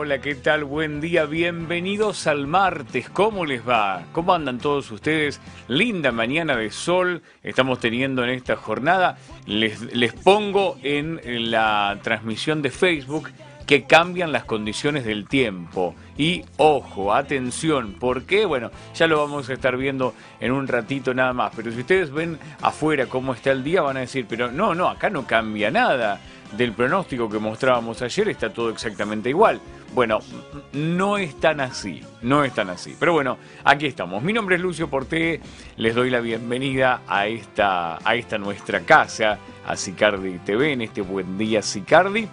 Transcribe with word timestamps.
hola, 0.00 0.20
¿qué 0.20 0.36
tal? 0.36 0.62
Buen 0.62 1.00
día, 1.00 1.24
bienvenidos 1.24 2.28
al 2.28 2.46
martes, 2.46 3.10
¿cómo 3.10 3.44
les 3.44 3.68
va? 3.68 4.04
¿Cómo 4.12 4.32
andan 4.32 4.58
todos 4.58 4.92
ustedes? 4.92 5.40
Linda 5.66 6.12
mañana 6.12 6.54
de 6.54 6.70
sol 6.70 7.20
estamos 7.42 7.80
teniendo 7.80 8.22
en 8.22 8.30
esta 8.30 8.54
jornada. 8.54 9.18
Les, 9.46 9.92
les 9.92 10.12
pongo 10.12 10.78
en 10.84 11.50
la 11.50 11.98
transmisión 12.04 12.62
de 12.62 12.70
Facebook 12.70 13.30
que 13.66 13.86
cambian 13.86 14.30
las 14.30 14.44
condiciones 14.44 15.04
del 15.04 15.26
tiempo. 15.26 15.96
Y 16.16 16.44
ojo, 16.58 17.12
atención, 17.12 17.94
¿por 17.94 18.22
qué? 18.22 18.46
Bueno, 18.46 18.70
ya 18.94 19.08
lo 19.08 19.18
vamos 19.18 19.50
a 19.50 19.52
estar 19.52 19.76
viendo 19.76 20.14
en 20.38 20.52
un 20.52 20.68
ratito 20.68 21.12
nada 21.12 21.32
más. 21.32 21.52
Pero 21.56 21.72
si 21.72 21.80
ustedes 21.80 22.12
ven 22.12 22.38
afuera 22.62 23.06
cómo 23.06 23.34
está 23.34 23.50
el 23.50 23.64
día, 23.64 23.82
van 23.82 23.96
a 23.96 24.00
decir, 24.00 24.26
pero 24.28 24.50
no, 24.50 24.76
no, 24.76 24.88
acá 24.88 25.10
no 25.10 25.26
cambia 25.26 25.72
nada. 25.72 26.20
Del 26.56 26.72
pronóstico 26.72 27.28
que 27.28 27.38
mostrábamos 27.38 28.00
ayer 28.00 28.30
está 28.30 28.50
todo 28.50 28.70
exactamente 28.70 29.28
igual. 29.28 29.60
Bueno, 29.94 30.18
no 30.72 31.18
es 31.18 31.38
tan 31.40 31.60
así, 31.60 32.02
no 32.22 32.44
es 32.44 32.54
tan 32.54 32.70
así. 32.70 32.94
Pero 32.98 33.14
bueno, 33.14 33.38
aquí 33.64 33.86
estamos. 33.86 34.22
Mi 34.22 34.32
nombre 34.32 34.56
es 34.56 34.62
Lucio 34.62 34.88
Porté, 34.88 35.40
les 35.76 35.94
doy 35.94 36.10
la 36.10 36.20
bienvenida 36.20 37.02
a 37.08 37.26
esta, 37.26 37.98
a 38.04 38.14
esta 38.14 38.38
nuestra 38.38 38.80
casa, 38.80 39.38
a 39.66 39.76
Sicardi 39.76 40.38
TV, 40.38 40.72
en 40.72 40.82
este 40.82 41.00
buen 41.00 41.38
día 41.38 41.62
Sicardi. 41.62 42.28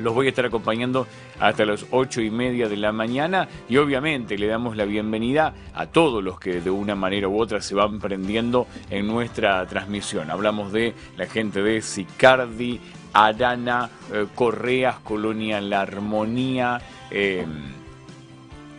Los 0.00 0.14
voy 0.14 0.26
a 0.26 0.28
estar 0.30 0.46
acompañando 0.46 1.06
hasta 1.38 1.64
las 1.64 1.86
ocho 1.90 2.20
y 2.20 2.30
media 2.30 2.68
de 2.68 2.76
la 2.76 2.92
mañana 2.92 3.48
y 3.68 3.76
obviamente 3.76 4.38
le 4.38 4.46
damos 4.46 4.76
la 4.76 4.84
bienvenida 4.84 5.54
a 5.74 5.86
todos 5.86 6.24
los 6.24 6.40
que 6.40 6.60
de 6.60 6.70
una 6.70 6.94
manera 6.94 7.28
u 7.28 7.40
otra 7.40 7.60
se 7.60 7.74
van 7.74 7.98
prendiendo 7.98 8.66
en 8.88 9.06
nuestra 9.06 9.66
transmisión. 9.66 10.30
Hablamos 10.30 10.72
de 10.72 10.94
la 11.16 11.26
gente 11.26 11.62
de 11.62 11.82
Sicardi, 11.82 12.80
Arana, 13.12 13.90
eh, 14.12 14.26
Correas, 14.34 15.00
Colonia 15.00 15.60
La 15.60 15.82
Armonía, 15.82 16.80
eh, 17.10 17.44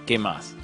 ¿qué 0.05 0.17
más? 0.17 0.55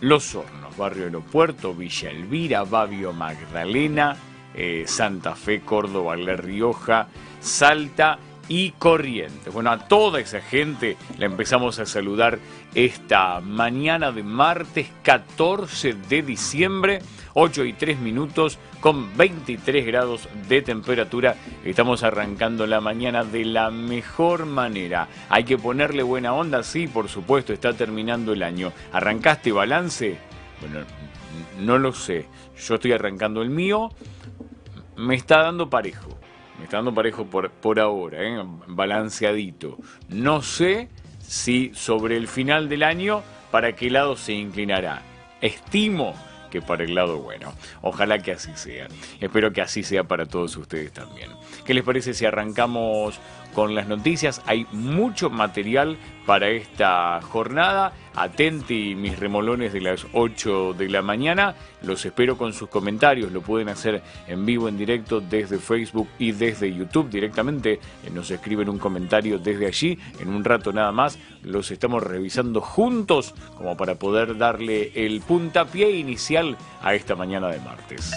Los 0.00 0.34
Hornos, 0.34 0.76
Barrio 0.76 1.04
Aeropuerto, 1.04 1.74
Villa 1.74 2.10
Elvira, 2.10 2.64
Babio 2.64 3.12
Magdalena, 3.12 4.16
eh, 4.54 4.84
Santa 4.86 5.34
Fe, 5.34 5.62
Córdoba, 5.62 6.16
La 6.16 6.36
Rioja, 6.36 7.08
Salta 7.40 8.18
y 8.48 8.70
Corrientes. 8.72 9.52
Bueno, 9.52 9.70
a 9.70 9.78
toda 9.88 10.20
esa 10.20 10.40
gente 10.40 10.96
la 11.18 11.26
empezamos 11.26 11.78
a 11.78 11.86
saludar 11.86 12.38
esta 12.74 13.40
mañana 13.40 14.12
de 14.12 14.22
martes 14.22 14.88
14 15.02 15.94
de 16.08 16.22
diciembre, 16.22 17.00
8 17.34 17.64
y 17.64 17.72
3 17.72 17.98
minutos, 17.98 18.58
con 18.80 19.16
23 19.16 19.86
grados 19.86 20.28
de 20.48 20.62
temperatura. 20.62 21.36
Estamos 21.64 22.02
arrancando 22.02 22.66
la 22.66 22.80
mañana 22.80 23.24
de 23.24 23.44
la 23.44 23.70
mejor 23.70 24.46
manera. 24.46 25.08
Hay 25.28 25.44
que 25.44 25.58
ponerle 25.58 26.02
buena 26.02 26.32
onda, 26.32 26.62
sí, 26.62 26.86
por 26.86 27.08
supuesto, 27.08 27.52
está 27.52 27.72
terminando 27.72 28.32
el 28.32 28.42
año. 28.42 28.72
¿Arrancaste 28.92 29.52
balance? 29.52 30.16
Bueno, 30.60 30.86
no 31.60 31.78
lo 31.78 31.92
sé. 31.92 32.26
Yo 32.58 32.76
estoy 32.76 32.92
arrancando 32.92 33.42
el 33.42 33.50
mío. 33.50 33.90
Me 34.96 35.14
está 35.14 35.42
dando 35.42 35.68
parejo 35.68 36.16
está 36.64 36.78
dando 36.78 36.94
parejo 36.94 37.26
por, 37.26 37.50
por 37.50 37.80
ahora, 37.80 38.22
¿eh? 38.22 38.42
balanceadito. 38.66 39.78
No 40.08 40.42
sé 40.42 40.88
si 41.20 41.72
sobre 41.74 42.16
el 42.16 42.28
final 42.28 42.68
del 42.68 42.82
año 42.82 43.22
para 43.50 43.74
qué 43.74 43.90
lado 43.90 44.16
se 44.16 44.32
inclinará. 44.32 45.02
Estimo 45.40 46.14
que 46.50 46.62
para 46.62 46.84
el 46.84 46.94
lado 46.94 47.18
bueno. 47.18 47.52
Ojalá 47.82 48.18
que 48.18 48.32
así 48.32 48.50
sea. 48.54 48.88
Espero 49.20 49.52
que 49.52 49.60
así 49.60 49.82
sea 49.82 50.04
para 50.04 50.26
todos 50.26 50.56
ustedes 50.56 50.92
también. 50.92 51.30
¿Qué 51.64 51.74
les 51.74 51.84
parece 51.84 52.14
si 52.14 52.24
arrancamos 52.24 53.18
con 53.56 53.74
las 53.74 53.88
noticias? 53.88 54.42
Hay 54.44 54.66
mucho 54.70 55.30
material 55.30 55.96
para 56.26 56.50
esta 56.50 57.22
jornada. 57.22 57.94
Atenti 58.14 58.94
mis 58.94 59.18
remolones 59.18 59.72
de 59.72 59.80
las 59.80 60.06
8 60.12 60.74
de 60.74 60.90
la 60.90 61.00
mañana. 61.00 61.54
Los 61.80 62.04
espero 62.04 62.36
con 62.36 62.52
sus 62.52 62.68
comentarios. 62.68 63.32
Lo 63.32 63.40
pueden 63.40 63.70
hacer 63.70 64.02
en 64.28 64.44
vivo, 64.44 64.68
en 64.68 64.76
directo, 64.76 65.22
desde 65.22 65.56
Facebook 65.56 66.06
y 66.18 66.32
desde 66.32 66.70
YouTube 66.70 67.08
directamente. 67.08 67.80
Eh, 68.04 68.10
nos 68.12 68.30
escriben 68.30 68.68
un 68.68 68.78
comentario 68.78 69.38
desde 69.38 69.66
allí. 69.66 69.98
En 70.20 70.28
un 70.28 70.44
rato 70.44 70.70
nada 70.70 70.92
más 70.92 71.18
los 71.42 71.70
estamos 71.70 72.02
revisando 72.02 72.60
juntos 72.60 73.34
como 73.56 73.74
para 73.74 73.94
poder 73.94 74.36
darle 74.36 74.92
el 74.94 75.22
puntapié 75.22 75.92
inicial 75.92 76.58
a 76.82 76.94
esta 76.94 77.16
mañana 77.16 77.48
de 77.48 77.60
martes. 77.60 78.12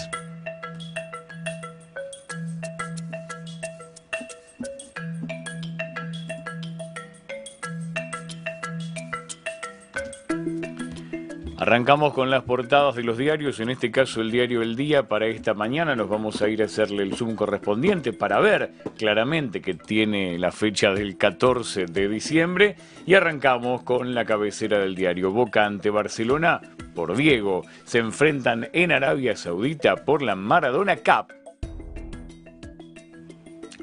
Arrancamos 11.70 12.14
con 12.14 12.30
las 12.30 12.42
portadas 12.42 12.96
de 12.96 13.04
los 13.04 13.16
diarios, 13.16 13.60
en 13.60 13.70
este 13.70 13.92
caso 13.92 14.20
el 14.20 14.32
diario 14.32 14.60
El 14.60 14.74
Día 14.74 15.04
para 15.06 15.28
esta 15.28 15.54
mañana. 15.54 15.94
Nos 15.94 16.08
vamos 16.08 16.42
a 16.42 16.48
ir 16.48 16.62
a 16.62 16.64
hacerle 16.64 17.04
el 17.04 17.14
zoom 17.14 17.36
correspondiente 17.36 18.12
para 18.12 18.40
ver 18.40 18.72
claramente 18.98 19.60
que 19.62 19.74
tiene 19.74 20.36
la 20.36 20.50
fecha 20.50 20.92
del 20.92 21.16
14 21.16 21.86
de 21.86 22.08
diciembre. 22.08 22.74
Y 23.06 23.14
arrancamos 23.14 23.82
con 23.82 24.16
la 24.16 24.24
cabecera 24.24 24.80
del 24.80 24.96
diario 24.96 25.30
Boca 25.30 25.64
ante 25.64 25.90
Barcelona 25.90 26.60
por 26.92 27.16
Diego. 27.16 27.62
Se 27.84 27.98
enfrentan 27.98 28.68
en 28.72 28.90
Arabia 28.90 29.36
Saudita 29.36 29.94
por 29.94 30.22
la 30.22 30.34
Maradona 30.34 30.96
Cup. 30.96 31.32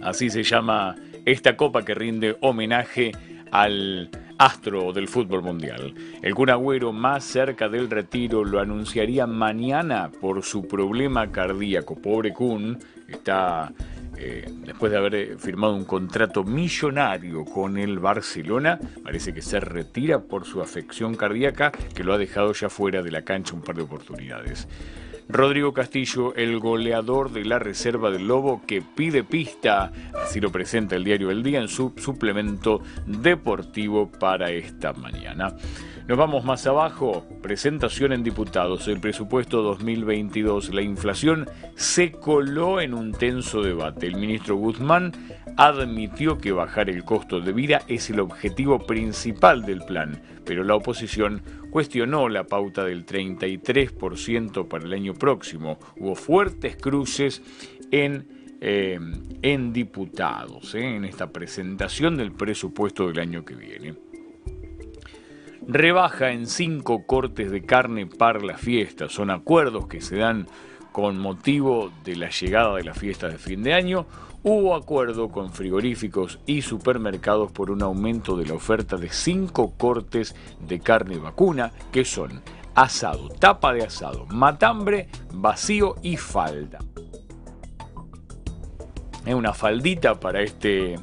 Así 0.02 0.30
se 0.30 0.44
llama 0.44 0.98
esta 1.26 1.56
copa 1.56 1.86
que 1.86 1.96
rinde 1.96 2.36
homenaje 2.42 3.14
al 3.50 4.10
astro 4.38 4.94
del 4.94 5.08
fútbol 5.08 5.42
mundial. 5.42 5.94
El 6.22 6.36
Kun 6.36 6.50
Agüero 6.50 6.92
más 6.92 7.24
cerca 7.24 7.70
del 7.70 7.90
retiro 7.90 8.44
lo 8.44 8.60
anunciaría 8.60 9.28
mañana 9.28 10.12
por 10.22 10.44
su 10.44 10.68
problema 10.68 11.32
cardíaco. 11.32 11.96
Pobre 11.96 12.34
Kun 12.34 12.78
está 13.08 13.72
eh, 14.18 14.52
después 14.66 14.92
de 14.92 14.98
haber 14.98 15.16
eh, 15.16 15.38
firmado 15.38 15.76
un 15.76 15.86
contrato 15.86 16.44
millonario 16.44 17.46
con 17.46 17.78
el 17.78 18.00
Barcelona, 18.00 18.80
parece 19.04 19.32
que 19.32 19.44
se 19.44 19.60
retira 19.60 20.20
por 20.20 20.46
su 20.46 20.62
afección 20.62 21.16
cardíaca 21.16 21.72
que 21.72 22.04
lo 22.04 22.14
ha 22.14 22.18
dejado 22.18 22.52
ya 22.54 22.70
fuera 22.70 23.04
de 23.04 23.12
la 23.12 23.22
cancha 23.22 23.54
un 23.54 23.62
par 23.62 23.76
de 23.76 23.84
oportunidades. 23.84 24.68
Rodrigo 25.30 25.74
Castillo, 25.74 26.34
el 26.36 26.60
goleador 26.60 27.32
de 27.32 27.44
la 27.44 27.60
Reserva 27.60 28.12
del 28.12 28.28
Lobo, 28.28 28.62
que 28.66 28.82
pide 28.82 29.24
pista, 29.24 29.92
así 30.24 30.40
lo 30.40 30.52
presenta 30.52 30.96
el 30.96 31.04
diario 31.04 31.32
El 31.32 31.44
Día 31.44 31.60
en 31.60 31.68
su 31.68 31.94
suplemento 31.98 32.82
deportivo 33.06 34.10
para 34.10 34.52
esta 34.52 34.94
mañana. 34.94 35.54
Nos 36.08 36.18
vamos 36.18 36.46
más 36.46 36.66
abajo, 36.66 37.26
presentación 37.42 38.14
en 38.14 38.24
diputados, 38.24 38.88
el 38.88 39.02
presupuesto 39.02 39.62
2022, 39.62 40.74
la 40.74 40.82
inflación 40.82 41.50
se 41.76 42.14
coló 42.14 42.80
en 42.80 42.94
un 42.94 43.12
tenso 43.12 43.62
debate. 43.62 44.08
El 44.08 44.16
ministro 44.16 44.56
Guzmán 44.56 45.12
admitió 45.58 46.38
que 46.38 46.54
bajar 46.54 46.90
el 46.90 47.04
costo 47.04 47.42
de 47.42 47.52
vida 47.52 47.82
es 47.90 48.10
el 48.10 48.22
objetivo 48.22 48.88
principal 48.88 49.66
del 49.66 49.82
plan, 49.82 50.22
pero 50.46 50.64
la 50.64 50.76
oposición 50.76 51.42
cuestionó 51.72 52.30
la 52.30 52.46
pauta 52.46 52.86
del 52.86 53.06
33% 53.06 54.66
para 54.70 54.86
el 54.86 54.94
año 54.94 55.14
próximo. 55.14 55.78
Hubo 55.98 56.16
fuertes 56.16 56.78
cruces 56.78 57.42
en 57.92 58.38
eh, 58.60 58.98
en 59.44 59.72
diputados, 59.72 60.74
eh, 60.74 60.96
en 60.96 61.06
esta 61.06 61.32
presentación 61.32 62.18
del 62.18 62.32
presupuesto 62.32 63.08
del 63.08 63.20
año 63.20 63.46
que 63.46 63.54
viene 63.54 64.07
rebaja 65.68 66.32
en 66.32 66.48
cinco 66.48 67.06
cortes 67.06 67.52
de 67.52 67.64
carne 67.64 68.08
para 68.08 68.40
la 68.40 68.58
fiesta. 68.58 69.10
Son 69.10 69.30
acuerdos 69.30 69.88
que 69.88 70.02
se 70.02 70.18
dan 70.18 70.48
con 70.92 71.20
motivo 71.20 71.92
de 72.04 72.16
la 72.16 72.30
llegada 72.30 72.76
de 72.76 72.84
las 72.84 72.98
fiestas 72.98 73.34
de 73.34 73.38
fin 73.38 73.64
de 73.64 73.74
año. 73.74 74.06
Hubo 74.44 74.76
acuerdo 74.76 75.30
con 75.30 75.52
frigoríficos 75.52 76.40
y 76.46 76.62
supermercados 76.62 77.52
por 77.52 77.70
un 77.70 77.84
aumento 77.84 78.38
de 78.38 78.46
la 78.46 78.54
oferta 78.54 78.96
de 78.96 79.10
cinco 79.10 79.74
cortes 79.78 80.36
de 80.62 80.80
carne 80.80 81.18
vacuna, 81.18 81.74
que 81.92 82.06
son 82.06 82.42
asado, 82.74 83.28
tapa 83.30 83.74
de 83.74 83.84
asado, 83.84 84.26
matambre, 84.28 85.10
vacío 85.34 85.96
y 86.02 86.16
falda. 86.16 86.80
Es 89.26 89.34
una 89.34 89.52
faldita 89.52 90.18
para 90.18 90.42
este 90.42 90.96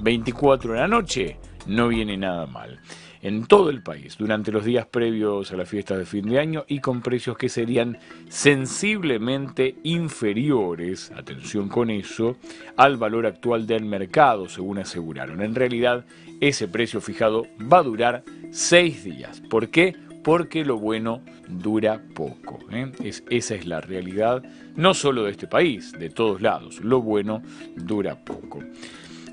24 0.00 0.74
de 0.74 0.78
la 0.78 0.86
noche, 0.86 1.38
no 1.66 1.88
viene 1.88 2.16
nada 2.16 2.46
mal 2.46 2.78
en 3.24 3.46
todo 3.46 3.70
el 3.70 3.82
país 3.82 4.16
durante 4.18 4.52
los 4.52 4.66
días 4.66 4.86
previos 4.86 5.50
a 5.50 5.56
la 5.56 5.64
fiesta 5.64 5.96
de 5.96 6.04
fin 6.04 6.28
de 6.28 6.38
año 6.38 6.66
y 6.68 6.80
con 6.80 7.00
precios 7.00 7.38
que 7.38 7.48
serían 7.48 7.98
sensiblemente 8.28 9.76
inferiores, 9.82 11.10
atención 11.16 11.70
con 11.70 11.88
eso, 11.88 12.36
al 12.76 12.98
valor 12.98 13.24
actual 13.26 13.66
del 13.66 13.86
mercado, 13.86 14.46
según 14.50 14.78
aseguraron. 14.78 15.40
En 15.40 15.54
realidad, 15.54 16.04
ese 16.40 16.68
precio 16.68 17.00
fijado 17.00 17.46
va 17.60 17.78
a 17.78 17.82
durar 17.82 18.24
seis 18.50 19.04
días. 19.04 19.40
¿Por 19.40 19.70
qué? 19.70 19.96
Porque 20.22 20.62
lo 20.66 20.78
bueno 20.78 21.22
dura 21.48 22.02
poco. 22.14 22.58
¿eh? 22.72 22.92
Es, 23.02 23.24
esa 23.30 23.54
es 23.54 23.64
la 23.64 23.80
realidad, 23.80 24.42
no 24.76 24.92
solo 24.92 25.24
de 25.24 25.30
este 25.30 25.46
país, 25.46 25.92
de 25.92 26.10
todos 26.10 26.42
lados. 26.42 26.80
Lo 26.80 27.00
bueno 27.00 27.42
dura 27.74 28.22
poco. 28.22 28.60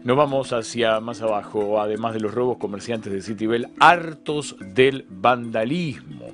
Nos 0.04 0.18
vamos 0.18 0.52
hacia 0.52 1.00
más 1.00 1.22
abajo, 1.22 1.80
además 1.80 2.16
de 2.16 2.22
los 2.22 2.34
robos 2.34 2.58
comerciantes 2.58 3.14
de 3.14 3.22
Citibel, 3.22 3.68
hartos 3.80 4.56
del 4.60 5.06
vandalismo. 5.08 6.26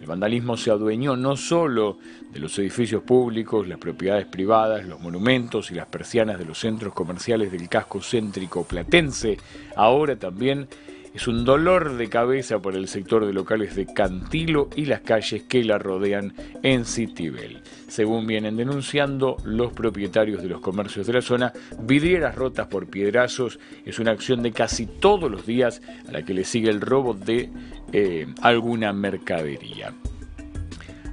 El 0.00 0.06
vandalismo 0.06 0.56
se 0.56 0.70
adueñó 0.70 1.14
no 1.14 1.36
solo 1.36 1.98
de 2.32 2.40
los 2.40 2.58
edificios 2.58 3.02
públicos, 3.02 3.68
las 3.68 3.78
propiedades 3.78 4.24
privadas, 4.24 4.86
los 4.86 4.98
monumentos 4.98 5.70
y 5.70 5.74
las 5.74 5.88
persianas 5.88 6.38
de 6.38 6.46
los 6.46 6.58
centros 6.58 6.94
comerciales 6.94 7.52
del 7.52 7.68
casco 7.68 8.00
céntrico 8.00 8.64
platense, 8.64 9.36
ahora 9.76 10.16
también 10.16 10.66
es 11.14 11.28
un 11.28 11.44
dolor 11.44 11.96
de 11.96 12.08
cabeza 12.08 12.60
para 12.60 12.78
el 12.78 12.88
sector 12.88 13.26
de 13.26 13.32
locales 13.32 13.76
de 13.76 13.86
Cantilo 13.86 14.70
y 14.74 14.86
las 14.86 15.00
calles 15.00 15.42
que 15.42 15.62
la 15.62 15.78
rodean 15.78 16.32
en 16.62 16.86
Citibel. 16.86 17.60
Según 17.88 18.26
vienen 18.26 18.56
denunciando 18.56 19.36
los 19.44 19.72
propietarios 19.72 20.42
de 20.42 20.48
los 20.48 20.60
comercios 20.60 21.06
de 21.06 21.12
la 21.12 21.22
zona, 21.22 21.52
vidrieras 21.80 22.34
rotas 22.34 22.66
por 22.68 22.86
piedrazos 22.88 23.58
es 23.84 23.98
una 23.98 24.12
acción 24.12 24.42
de 24.42 24.52
casi 24.52 24.86
todos 24.86 25.30
los 25.30 25.44
días 25.44 25.82
a 26.08 26.12
la 26.12 26.22
que 26.22 26.32
le 26.32 26.44
sigue 26.44 26.70
el 26.70 26.80
robo 26.80 27.12
de 27.12 27.50
eh, 27.92 28.26
alguna 28.40 28.92
mercadería. 28.92 29.92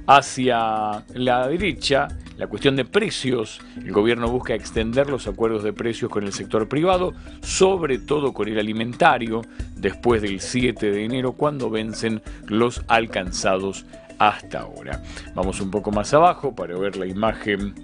Hacia 0.06 1.04
la 1.14 1.46
derecha, 1.46 2.08
la 2.40 2.46
cuestión 2.46 2.74
de 2.74 2.86
precios. 2.86 3.60
El 3.76 3.92
gobierno 3.92 4.26
busca 4.30 4.54
extender 4.54 5.10
los 5.10 5.28
acuerdos 5.28 5.62
de 5.62 5.74
precios 5.74 6.10
con 6.10 6.24
el 6.24 6.32
sector 6.32 6.68
privado, 6.68 7.12
sobre 7.42 7.98
todo 7.98 8.32
con 8.32 8.48
el 8.48 8.58
alimentario, 8.58 9.42
después 9.76 10.22
del 10.22 10.40
7 10.40 10.90
de 10.90 11.04
enero, 11.04 11.32
cuando 11.32 11.68
vencen 11.68 12.22
los 12.46 12.82
alcanzados 12.88 13.84
hasta 14.18 14.60
ahora. 14.60 15.02
Vamos 15.34 15.60
un 15.60 15.70
poco 15.70 15.92
más 15.92 16.14
abajo 16.14 16.54
para 16.54 16.78
ver 16.78 16.96
la 16.96 17.06
imagen 17.06 17.74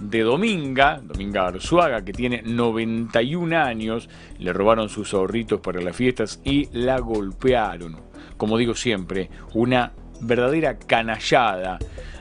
de 0.00 0.22
Dominga, 0.22 0.98
Dominga 1.04 1.48
Arzuaga, 1.48 2.02
que 2.02 2.14
tiene 2.14 2.40
91 2.40 3.58
años, 3.58 4.08
le 4.38 4.54
robaron 4.54 4.88
sus 4.88 5.12
ahorritos 5.12 5.60
para 5.60 5.82
las 5.82 5.94
fiestas 5.94 6.40
y 6.44 6.70
la 6.72 6.98
golpearon. 6.98 7.94
Como 8.38 8.56
digo 8.56 8.74
siempre, 8.74 9.28
una 9.52 9.92
verdadera 10.22 10.78
canallada 10.78 11.78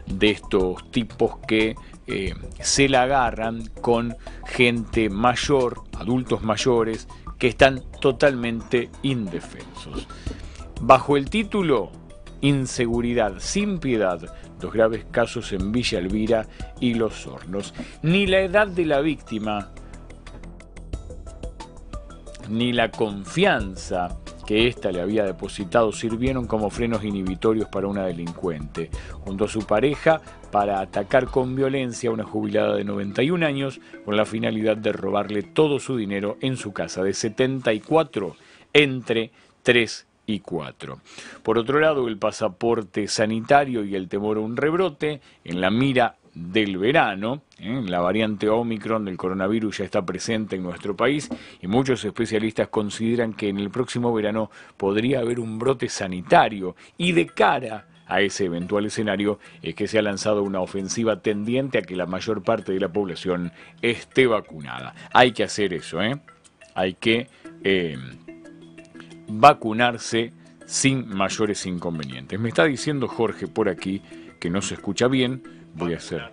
de 0.08 0.32
estos 0.32 0.90
tipos 0.92 1.38
que 1.48 1.76
eh, 2.08 2.34
se 2.60 2.90
la 2.90 3.04
agarran 3.04 3.68
con 3.82 4.16
gente 4.46 5.10
mayor, 5.10 5.84
adultos 5.98 6.42
mayores, 6.42 7.08
que 7.38 7.48
están 7.48 7.84
totalmente 8.02 8.90
indefensos. 9.04 10.08
Bajo 10.82 11.18
el 11.18 11.30
título 11.30 11.92
Inseguridad 12.42 13.36
sin 13.40 13.80
piedad, 13.80 14.20
los 14.62 14.72
graves 14.72 15.06
casos 15.10 15.52
en 15.54 15.72
Villa 15.72 16.00
Elvira 16.00 16.48
y 16.80 16.94
Los 16.94 17.26
Hornos. 17.26 17.74
Ni 18.04 18.28
la 18.28 18.42
edad 18.42 18.68
de 18.68 18.86
la 18.86 19.02
víctima, 19.02 19.72
ni 22.48 22.74
la 22.74 22.92
confianza 22.92 24.18
que 24.48 24.68
ésta 24.68 24.92
le 24.92 25.02
había 25.02 25.26
depositado 25.26 25.92
sirvieron 25.92 26.48
como 26.48 26.70
frenos 26.70 27.04
inhibitorios 27.04 27.68
para 27.68 27.88
una 27.88 28.06
delincuente, 28.06 28.90
junto 29.12 29.46
a 29.46 29.50
su 29.50 29.68
pareja, 29.68 30.22
para 30.52 30.80
atacar 30.80 31.28
con 31.28 31.54
violencia 31.56 32.10
a 32.10 32.14
una 32.14 32.24
jubilada 32.24 32.76
de 32.76 32.86
91 32.86 33.46
años 33.46 33.82
con 34.06 34.16
la 34.16 34.26
finalidad 34.26 34.78
de 34.78 34.94
robarle 34.94 35.44
todo 35.44 35.80
su 35.80 35.98
dinero 35.98 36.38
en 36.40 36.56
su 36.56 36.72
casa 36.72 37.04
de 37.04 37.14
74 37.14 38.38
entre 38.72 39.32
3 39.64 40.08
y 40.28 40.40
4. 40.40 41.02
Por 41.44 41.58
otro 41.58 41.80
lado, 41.80 42.08
el 42.08 42.18
pasaporte 42.18 43.08
sanitario 43.10 43.84
y 43.84 43.96
el 43.96 44.08
temor 44.08 44.38
a 44.38 44.42
un 44.42 44.56
rebrote 44.56 45.20
en 45.44 45.60
la 45.60 45.72
mira 45.72 46.16
del 46.38 46.78
verano. 46.78 47.42
¿eh? 47.60 47.82
La 47.86 48.00
variante 48.00 48.50
Omicron 48.50 49.06
del 49.06 49.18
coronavirus 49.18 49.80
ya 49.80 49.86
está 49.86 50.06
presente 50.06 50.56
en 50.56 50.64
nuestro 50.64 50.96
país 50.96 51.30
y 51.62 51.68
muchos 51.68 52.04
especialistas 52.06 52.68
consideran 52.68 53.34
que 53.34 53.50
en 53.50 53.58
el 53.60 53.70
próximo 53.70 54.14
verano 54.14 54.52
podría 54.78 55.20
haber 55.20 55.40
un 55.40 55.58
brote 55.58 55.90
sanitario 55.90 56.76
y 56.98 57.12
de 57.12 57.28
cara 57.28 57.88
a 58.08 58.22
ese 58.22 58.46
eventual 58.46 58.86
escenario 58.86 59.40
es 59.62 59.76
que 59.76 59.88
se 59.88 60.00
ha 60.00 60.02
lanzado 60.02 60.44
una 60.44 60.62
ofensiva 60.62 61.22
tendiente 61.22 61.80
a 61.80 61.82
que 61.82 61.96
la 61.96 62.06
mayor 62.06 62.42
parte 62.42 62.72
de 62.72 62.80
la 62.80 62.88
población 62.88 63.52
esté 63.82 64.28
vacunada. 64.28 64.96
Hay 65.14 65.34
que 65.34 65.44
hacer 65.44 65.74
eso, 65.74 66.02
¿eh? 66.02 66.18
Hay 66.74 66.94
que 66.94 67.28
eh, 67.64 67.98
vacunarse 69.28 70.32
sin 70.66 71.10
mayores 71.10 71.66
inconvenientes. 71.66 72.40
Me 72.40 72.50
está 72.50 72.64
diciendo 72.64 73.08
Jorge 73.08 73.48
por 73.48 73.68
aquí 73.68 74.02
que 74.40 74.50
no 74.50 74.62
se 74.62 74.76
escucha 74.76 75.08
bien, 75.08 75.57
voy 75.78 75.94
a 75.94 75.98
hacer. 75.98 76.24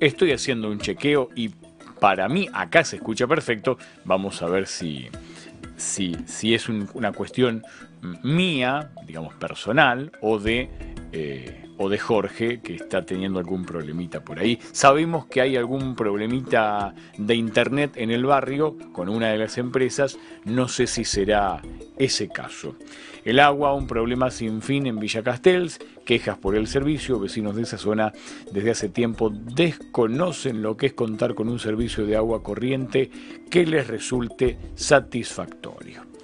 Estoy 0.00 0.32
haciendo 0.32 0.70
un 0.70 0.78
chequeo 0.78 1.30
y 1.34 1.50
para 2.00 2.28
mí 2.28 2.48
acá 2.52 2.84
se 2.84 2.96
escucha 2.96 3.26
perfecto. 3.26 3.78
Vamos 4.04 4.42
a 4.42 4.46
ver 4.46 4.66
si, 4.66 5.08
si, 5.76 6.16
si 6.26 6.54
es 6.54 6.68
una 6.68 7.12
cuestión 7.12 7.62
mía, 8.22 8.90
digamos 9.06 9.34
personal, 9.34 10.12
o 10.20 10.38
de, 10.38 10.68
eh, 11.12 11.65
o 11.78 11.88
de 11.88 11.98
Jorge, 11.98 12.60
que 12.60 12.74
está 12.76 13.04
teniendo 13.04 13.38
algún 13.38 13.64
problemita 13.64 14.22
por 14.24 14.38
ahí. 14.38 14.58
Sabemos 14.72 15.26
que 15.26 15.40
hay 15.40 15.56
algún 15.56 15.94
problemita 15.94 16.94
de 17.18 17.34
internet 17.34 17.92
en 17.96 18.10
el 18.10 18.24
barrio 18.24 18.76
con 18.92 19.08
una 19.08 19.28
de 19.28 19.38
las 19.38 19.58
empresas. 19.58 20.18
No 20.44 20.68
sé 20.68 20.86
si 20.86 21.04
será 21.04 21.60
ese 21.98 22.28
caso. 22.28 22.76
El 23.24 23.40
agua, 23.40 23.74
un 23.74 23.88
problema 23.88 24.30
sin 24.30 24.62
fin 24.62 24.86
en 24.86 25.00
Villa 25.00 25.22
Castells, 25.22 25.80
quejas 26.04 26.38
por 26.38 26.54
el 26.54 26.68
servicio, 26.68 27.18
vecinos 27.18 27.56
de 27.56 27.62
esa 27.62 27.76
zona 27.76 28.12
desde 28.52 28.70
hace 28.70 28.88
tiempo 28.88 29.30
desconocen 29.30 30.62
lo 30.62 30.76
que 30.76 30.86
es 30.86 30.92
contar 30.92 31.34
con 31.34 31.48
un 31.48 31.58
servicio 31.58 32.06
de 32.06 32.16
agua 32.16 32.44
corriente 32.44 33.10
que 33.50 33.66
les 33.66 33.88
resulte 33.88 34.58
satisfactorio. 34.76 36.15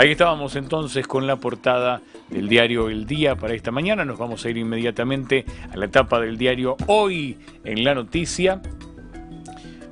Ahí 0.00 0.12
estábamos 0.12 0.56
entonces 0.56 1.06
con 1.06 1.26
la 1.26 1.36
portada 1.36 2.00
del 2.30 2.48
diario 2.48 2.88
El 2.88 3.04
Día 3.04 3.36
para 3.36 3.52
esta 3.52 3.70
mañana. 3.70 4.02
Nos 4.02 4.16
vamos 4.16 4.42
a 4.42 4.48
ir 4.48 4.56
inmediatamente 4.56 5.44
a 5.70 5.76
la 5.76 5.84
etapa 5.84 6.18
del 6.18 6.38
diario 6.38 6.78
Hoy 6.86 7.36
en 7.64 7.84
la 7.84 7.94
noticia 7.94 8.62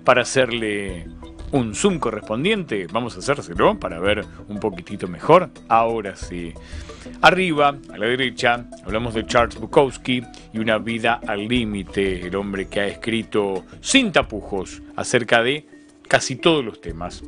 para 0.05 0.23
hacerle 0.23 1.07
un 1.53 1.75
zoom 1.75 1.99
correspondiente. 1.99 2.87
Vamos 2.91 3.17
a 3.17 3.19
hacérselo 3.19 3.79
para 3.79 4.01
ver 4.01 4.25
un 4.49 4.59
poquitito 4.59 5.09
mejor. 5.09 5.51
Ahora 5.69 6.17
sí. 6.17 6.55
Arriba, 7.21 7.77
a 7.93 7.99
la 7.99 8.07
derecha, 8.07 8.65
hablamos 8.87 9.13
de 9.13 9.27
Charles 9.27 9.61
Bukowski 9.61 10.23
y 10.55 10.59
una 10.59 10.79
vida 10.79 11.21
al 11.27 11.47
límite, 11.47 12.27
el 12.27 12.35
hombre 12.35 12.69
que 12.69 12.81
ha 12.81 12.87
escrito 12.87 13.67
sin 13.83 14.11
tapujos 14.11 14.81
acerca 14.97 15.43
de 15.43 15.67
casi 16.09 16.37
todos 16.37 16.65
los 16.65 16.81
temas. 16.81 17.23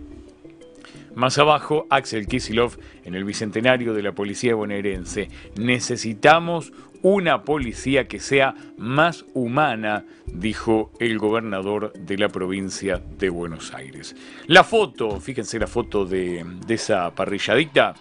Más 1.15 1.39
abajo, 1.39 1.87
Axel 1.91 2.27
Kisilov 2.27 2.77
en 3.05 3.15
el 3.15 3.25
bicentenario 3.25 3.95
de 3.95 4.03
la 4.03 4.13
policía 4.13 4.55
bonaerense. 4.55 5.29
Necesitamos 5.57 6.73
una 7.03 7.43
policía 7.43 8.09
que 8.09 8.21
sea 8.21 8.55
más 8.77 9.25
humana, 9.35 10.05
dijo 10.27 10.93
el 11.01 11.19
gobernador 11.19 11.93
de 11.95 12.19
la 12.19 12.29
provincia 12.29 13.01
de 13.19 13.31
Buenos 13.31 13.73
Aires. 13.75 14.15
La 14.47 14.65
foto, 14.65 15.21
fíjense 15.21 15.59
la 15.59 15.67
foto 15.67 16.05
de, 16.05 16.45
esa 16.69 17.15
parrilladita 17.15 17.95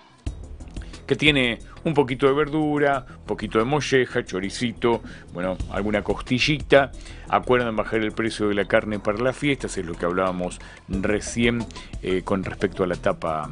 que 1.09 1.15
tiene 1.15 1.57
un 1.85 1.95
poquito 1.95 2.27
de 2.27 2.33
verdura, 2.33 3.03
un 3.09 3.25
poquito 3.25 3.57
de 3.57 3.65
molleja, 3.65 4.23
choricito, 4.23 5.01
bueno, 5.33 5.57
alguna 5.71 6.03
costillita. 6.03 6.91
Acuerdan 7.29 7.75
bajar 7.75 8.01
el 8.01 8.11
precio 8.11 8.47
de 8.47 8.53
la 8.53 8.65
carne 8.65 8.99
para 8.99 9.17
las 9.17 9.35
fiestas, 9.35 9.75
es 9.79 9.87
lo 9.87 9.95
que 9.95 10.05
hablábamos 10.05 10.59
recién 10.87 11.65
eh, 12.03 12.21
con 12.23 12.43
respecto 12.43 12.83
a 12.83 12.87
la 12.87 12.95
tapa 12.95 13.49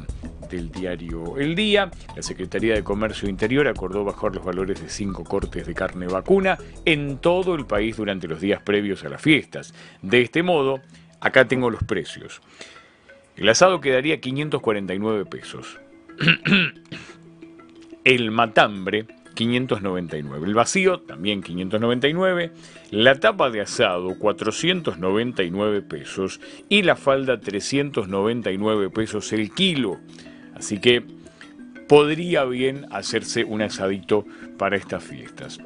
del 0.48 0.70
diario 0.70 1.36
El 1.36 1.56
Día. 1.56 1.90
La 2.14 2.22
Secretaría 2.22 2.74
de 2.74 2.84
Comercio 2.84 3.28
Interior 3.28 3.66
acordó 3.66 4.04
bajar 4.04 4.36
los 4.36 4.44
valores 4.44 4.80
de 4.80 4.88
cinco 4.88 5.24
cortes 5.24 5.66
de 5.66 5.74
carne 5.74 6.06
vacuna 6.06 6.58
en 6.84 7.18
todo 7.18 7.56
el 7.56 7.66
país 7.66 7.96
durante 7.96 8.28
los 8.28 8.40
días 8.40 8.62
previos 8.62 9.02
a 9.02 9.08
las 9.08 9.20
fiestas. 9.20 9.74
De 10.00 10.20
este 10.20 10.44
modo, 10.44 10.78
acá 11.18 11.48
tengo 11.48 11.70
los 11.70 11.82
precios. 11.82 12.40
El 13.36 13.48
asado 13.48 13.80
quedaría 13.80 14.20
549 14.20 15.24
pesos. 15.24 15.80
el 18.08 18.30
matambre 18.30 19.04
599, 19.34 20.46
el 20.46 20.54
vacío 20.54 21.00
también 21.00 21.42
599, 21.42 22.52
la 22.90 23.14
tapa 23.16 23.50
de 23.50 23.60
asado 23.60 24.18
499 24.18 25.82
pesos 25.82 26.40
y 26.70 26.84
la 26.84 26.96
falda 26.96 27.38
399 27.38 28.88
pesos 28.88 29.30
el 29.34 29.50
kilo. 29.52 29.98
Así 30.54 30.80
que 30.80 31.04
podría 31.86 32.46
bien 32.46 32.86
hacerse 32.90 33.44
un 33.44 33.60
asadito 33.60 34.24
para 34.56 34.76
estas 34.76 35.04
fiestas. 35.04 35.58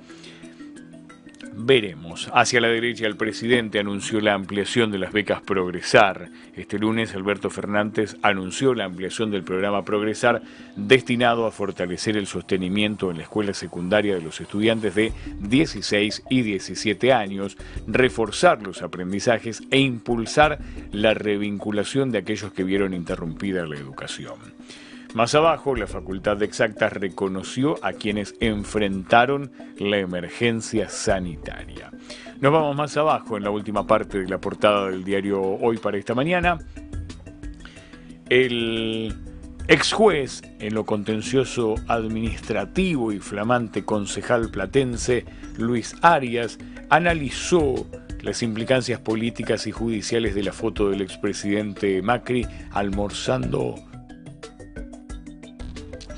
Veremos. 1.54 2.30
Hacia 2.32 2.60
la 2.60 2.68
derecha, 2.68 3.06
el 3.06 3.16
presidente 3.16 3.78
anunció 3.78 4.20
la 4.20 4.34
ampliación 4.34 4.90
de 4.90 4.98
las 4.98 5.12
becas 5.12 5.42
Progresar. 5.42 6.30
Este 6.56 6.78
lunes, 6.78 7.14
Alberto 7.14 7.50
Fernández 7.50 8.16
anunció 8.22 8.74
la 8.74 8.84
ampliación 8.84 9.30
del 9.30 9.42
programa 9.42 9.84
Progresar 9.84 10.42
destinado 10.76 11.46
a 11.46 11.50
fortalecer 11.50 12.16
el 12.16 12.26
sostenimiento 12.26 13.10
en 13.10 13.18
la 13.18 13.24
escuela 13.24 13.52
secundaria 13.52 14.14
de 14.14 14.22
los 14.22 14.40
estudiantes 14.40 14.94
de 14.94 15.12
16 15.40 16.22
y 16.30 16.42
17 16.42 17.12
años, 17.12 17.58
reforzar 17.86 18.62
los 18.62 18.82
aprendizajes 18.82 19.62
e 19.70 19.78
impulsar 19.78 20.58
la 20.90 21.12
revinculación 21.12 22.12
de 22.12 22.18
aquellos 22.18 22.52
que 22.52 22.64
vieron 22.64 22.94
interrumpida 22.94 23.66
la 23.66 23.76
educación. 23.76 24.36
Más 25.14 25.34
abajo, 25.34 25.76
la 25.76 25.86
Facultad 25.86 26.38
de 26.38 26.46
Exactas 26.46 26.90
reconoció 26.94 27.78
a 27.82 27.92
quienes 27.92 28.34
enfrentaron 28.40 29.52
la 29.78 29.98
emergencia 29.98 30.88
sanitaria. 30.88 31.90
Nos 32.40 32.50
vamos 32.50 32.74
más 32.74 32.96
abajo 32.96 33.36
en 33.36 33.44
la 33.44 33.50
última 33.50 33.86
parte 33.86 34.20
de 34.20 34.28
la 34.28 34.40
portada 34.40 34.88
del 34.88 35.04
diario 35.04 35.42
Hoy 35.42 35.76
para 35.76 35.98
esta 35.98 36.14
mañana. 36.14 36.58
El 38.30 39.14
ex 39.68 39.92
juez 39.92 40.40
en 40.60 40.72
lo 40.72 40.86
contencioso 40.86 41.74
administrativo 41.88 43.12
y 43.12 43.18
flamante 43.18 43.84
concejal 43.84 44.50
platense 44.50 45.26
Luis 45.58 45.94
Arias 46.00 46.58
analizó 46.88 47.86
las 48.22 48.42
implicancias 48.42 48.98
políticas 48.98 49.66
y 49.66 49.72
judiciales 49.72 50.34
de 50.34 50.44
la 50.44 50.54
foto 50.54 50.88
del 50.88 51.02
expresidente 51.02 52.00
Macri 52.00 52.46
almorzando 52.70 53.74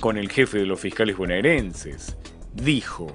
con 0.05 0.19
el 0.19 0.29
jefe 0.29 0.59
de 0.59 0.67
los 0.67 0.81
fiscales 0.81 1.17
bonaerenses. 1.17 2.19
Dijo, 2.53 3.07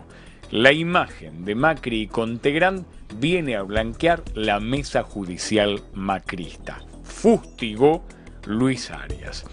la 0.50 0.74
imagen 0.74 1.46
de 1.46 1.54
Macri 1.54 2.02
y 2.02 2.08
Contegrán 2.08 2.84
viene 3.20 3.56
a 3.56 3.62
blanquear 3.62 4.24
la 4.34 4.60
mesa 4.60 5.04
judicial 5.04 5.84
macrista. 5.94 6.80
Fustigó 7.04 8.04
Luis 8.48 8.90
Arias. 8.90 9.46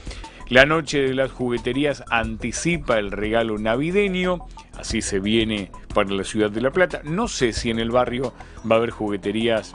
La 0.49 0.65
noche 0.65 1.03
de 1.03 1.13
las 1.13 1.31
jugueterías 1.31 2.05
anticipa 2.09 2.99
el 2.99 3.11
regalo 3.11 3.59
navideño, 3.59 4.47
así 4.73 5.03
se 5.03 5.21
viene 5.21 5.71
para 5.93 6.13
la 6.13 6.25
ciudad 6.25 6.51
de 6.51 6.63
La 6.63 6.71
Plata. 6.71 7.03
No 7.05 7.29
sé 7.29 7.53
si 7.53 7.69
en 7.69 7.79
el 7.79 7.91
barrio 7.91 8.33
va 8.63 8.77
a 8.77 8.79
haber 8.79 8.93
jugueterías 8.93 9.75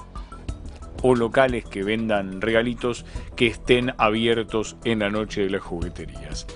o 1.03 1.13
locales 1.13 1.65
que 1.65 1.84
vendan 1.84 2.41
regalitos 2.41 3.06
que 3.36 3.46
estén 3.46 3.94
abiertos 4.00 4.77
en 4.84 4.98
la 4.98 5.12
noche 5.12 5.41
de 5.41 5.51
las 5.51 5.62
jugueterías. 5.62 6.48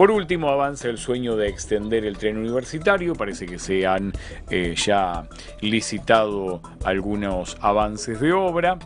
Por 0.00 0.10
último, 0.12 0.48
avanza 0.48 0.88
el 0.88 0.96
sueño 0.96 1.36
de 1.36 1.48
extender 1.48 2.06
el 2.06 2.16
tren 2.16 2.38
universitario. 2.38 3.14
Parece 3.14 3.44
que 3.44 3.58
se 3.58 3.86
han 3.86 4.14
eh, 4.48 4.74
ya 4.74 5.28
licitado 5.60 6.62
algunos 6.86 7.58
avances 7.60 8.18
de 8.18 8.32
obra. 8.32 8.78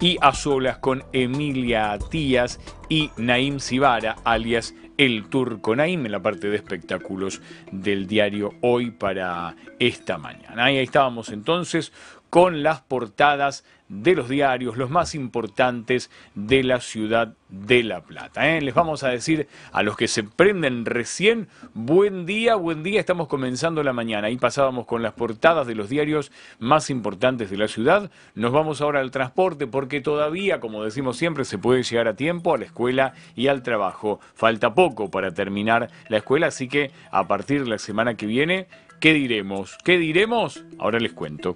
Y 0.00 0.18
a 0.20 0.34
solas 0.34 0.78
con 0.78 1.04
Emilia 1.12 1.96
Tías 2.10 2.58
y 2.88 3.12
Naim 3.16 3.60
Sibara, 3.60 4.16
alias 4.24 4.74
El 4.98 5.28
Turco 5.28 5.76
Naim, 5.76 6.04
en 6.04 6.10
la 6.10 6.20
parte 6.20 6.48
de 6.48 6.56
espectáculos 6.56 7.40
del 7.70 8.08
diario 8.08 8.54
Hoy 8.62 8.90
para 8.90 9.54
esta 9.78 10.18
mañana. 10.18 10.64
Ahí 10.64 10.78
estábamos 10.78 11.28
entonces 11.28 11.92
con 12.28 12.64
las 12.64 12.80
portadas 12.80 13.64
de 13.88 14.14
los 14.14 14.28
diarios, 14.28 14.76
los 14.76 14.90
más 14.90 15.14
importantes 15.14 16.10
de 16.34 16.62
la 16.64 16.80
ciudad 16.80 17.34
de 17.48 17.82
La 17.84 18.00
Plata. 18.00 18.48
¿eh? 18.48 18.60
Les 18.60 18.74
vamos 18.74 19.04
a 19.04 19.08
decir 19.08 19.46
a 19.72 19.82
los 19.82 19.96
que 19.96 20.08
se 20.08 20.24
prenden 20.24 20.84
recién, 20.84 21.48
buen 21.74 22.26
día, 22.26 22.56
buen 22.56 22.82
día, 22.82 23.00
estamos 23.00 23.28
comenzando 23.28 23.82
la 23.82 23.92
mañana. 23.92 24.26
Ahí 24.26 24.36
pasábamos 24.36 24.86
con 24.86 25.02
las 25.02 25.14
portadas 25.14 25.66
de 25.66 25.74
los 25.74 25.88
diarios 25.88 26.32
más 26.58 26.90
importantes 26.90 27.50
de 27.50 27.56
la 27.56 27.68
ciudad. 27.68 28.10
Nos 28.34 28.52
vamos 28.52 28.80
ahora 28.80 29.00
al 29.00 29.10
transporte 29.10 29.66
porque 29.66 30.00
todavía, 30.00 30.60
como 30.60 30.84
decimos 30.84 31.16
siempre, 31.16 31.44
se 31.44 31.58
puede 31.58 31.82
llegar 31.82 32.08
a 32.08 32.16
tiempo 32.16 32.54
a 32.54 32.58
la 32.58 32.64
escuela 32.64 33.14
y 33.36 33.46
al 33.46 33.62
trabajo. 33.62 34.20
Falta 34.34 34.74
poco 34.74 35.10
para 35.10 35.32
terminar 35.32 35.90
la 36.08 36.18
escuela, 36.18 36.48
así 36.48 36.68
que 36.68 36.90
a 37.10 37.26
partir 37.28 37.64
de 37.64 37.70
la 37.70 37.78
semana 37.78 38.16
que 38.16 38.26
viene, 38.26 38.66
¿qué 39.00 39.12
diremos? 39.12 39.76
¿Qué 39.84 39.98
diremos? 39.98 40.64
Ahora 40.78 40.98
les 40.98 41.12
cuento. 41.12 41.54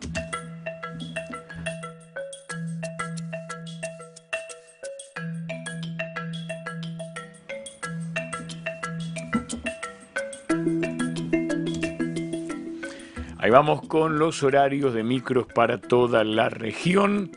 Vamos 13.50 13.82
con 13.88 14.18
los 14.18 14.42
horarios 14.42 14.94
de 14.94 15.02
micros 15.02 15.46
para 15.46 15.78
toda 15.78 16.22
la 16.24 16.48
región. 16.48 17.32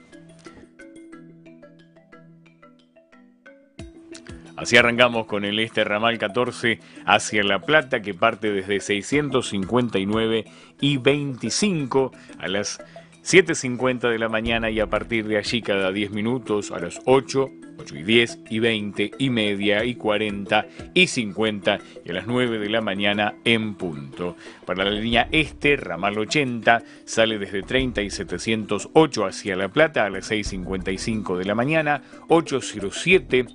Así 4.56 4.78
arrancamos 4.78 5.26
con 5.26 5.44
el 5.44 5.60
este 5.60 5.84
ramal 5.84 6.20
14 6.20 6.80
hacia 7.06 7.44
La 7.44 7.60
Plata 7.60 8.02
que 8.02 8.14
parte 8.14 8.52
desde 8.52 8.80
659 8.80 10.46
y 10.80 10.98
25 10.98 12.12
a 12.38 12.48
las 12.48 12.80
7.50 13.24 14.10
de 14.10 14.20
la 14.20 14.28
mañana 14.28 14.70
y 14.70 14.82
a 14.82 14.88
partir 14.88 15.26
de 15.28 15.38
allí 15.38 15.62
cada 15.62 15.94
10 15.94 16.12
minutos 16.12 16.72
a 16.72 16.80
las 16.80 17.00
8, 17.06 17.50
8 17.80 17.96
y 17.96 18.04
10 18.04 18.40
y 18.50 18.60
20 18.60 19.12
y 19.18 19.30
media 19.30 19.86
y 19.86 19.96
40 19.96 20.68
y 20.94 21.08
50 21.08 21.80
y 22.04 22.10
a 22.10 22.14
las 22.14 22.28
9 22.28 22.60
de 22.60 22.70
la 22.70 22.82
mañana 22.82 23.36
en 23.46 23.76
punto. 23.76 24.36
Para 24.66 24.84
la 24.84 24.92
línea 24.92 25.30
este, 25.32 25.78
ramal 25.78 26.18
80, 26.18 26.84
sale 27.06 27.40
desde 27.40 27.64
30 27.64 28.02
y 28.02 28.10
708 28.10 29.26
hacia 29.26 29.56
La 29.56 29.70
Plata 29.70 30.06
a 30.06 30.10
las 30.10 30.30
6.55 30.30 31.38
de 31.38 31.46
la 31.46 31.56
mañana, 31.56 32.04
807 32.28 33.46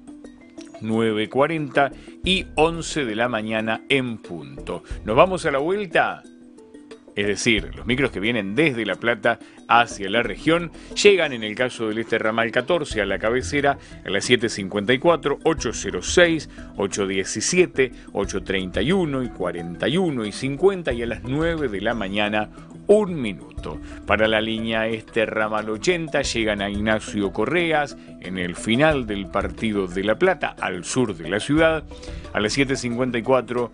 9.40 0.81 1.93
y 2.25 2.47
11 2.55 3.05
de 3.05 3.17
la 3.17 3.29
mañana 3.29 3.83
en 3.89 4.19
punto. 4.19 4.83
Nos 5.05 5.17
vamos 5.17 5.45
a 5.45 5.51
la 5.51 5.59
vuelta 5.59 6.23
es 7.19 7.27
decir, 7.27 7.75
los 7.75 7.85
micros 7.85 8.13
que 8.13 8.21
vienen 8.21 8.55
desde 8.55 8.87
La 8.87 8.95
Plata 8.95 9.41
hacia 9.67 10.09
la 10.09 10.23
región, 10.23 10.71
llegan 10.95 11.33
en 11.33 11.43
el 11.43 11.57
caso 11.57 11.89
del 11.89 11.99
este 11.99 12.17
ramal 12.17 12.53
14 12.53 13.01
a 13.01 13.07
la 13.07 13.19
cabecera 13.19 13.77
a 14.05 14.09
las 14.09 14.31
7.54, 14.31 15.41
8.06, 15.41 16.49
8.17, 16.77 17.93
8.31 18.13 19.27
y 19.27 19.29
41 19.31 20.25
y 20.27 20.33
50 20.33 20.93
y 20.93 21.03
a 21.03 21.07
las 21.07 21.25
9 21.25 21.69
de 21.69 21.81
la 21.81 21.95
mañana 21.95 22.51
un 22.87 23.21
minuto. 23.21 23.81
Para 24.07 24.29
la 24.29 24.41
línea 24.41 24.87
este 24.87 25.27
ramal 25.27 25.69
80 25.69 26.23
llegan 26.23 26.63
a 26.63 26.71
Ignacio 26.71 27.33
Correas 27.33 27.97
en 28.21 28.39
el 28.39 28.55
final 28.55 29.07
del 29.07 29.27
partido 29.27 29.89
de 29.89 30.05
La 30.05 30.19
Plata 30.19 30.55
al 30.61 30.85
sur 30.85 31.17
de 31.17 31.29
la 31.29 31.41
ciudad 31.41 31.85
a 32.33 32.41
las 32.41 32.57
7.54 32.57 33.71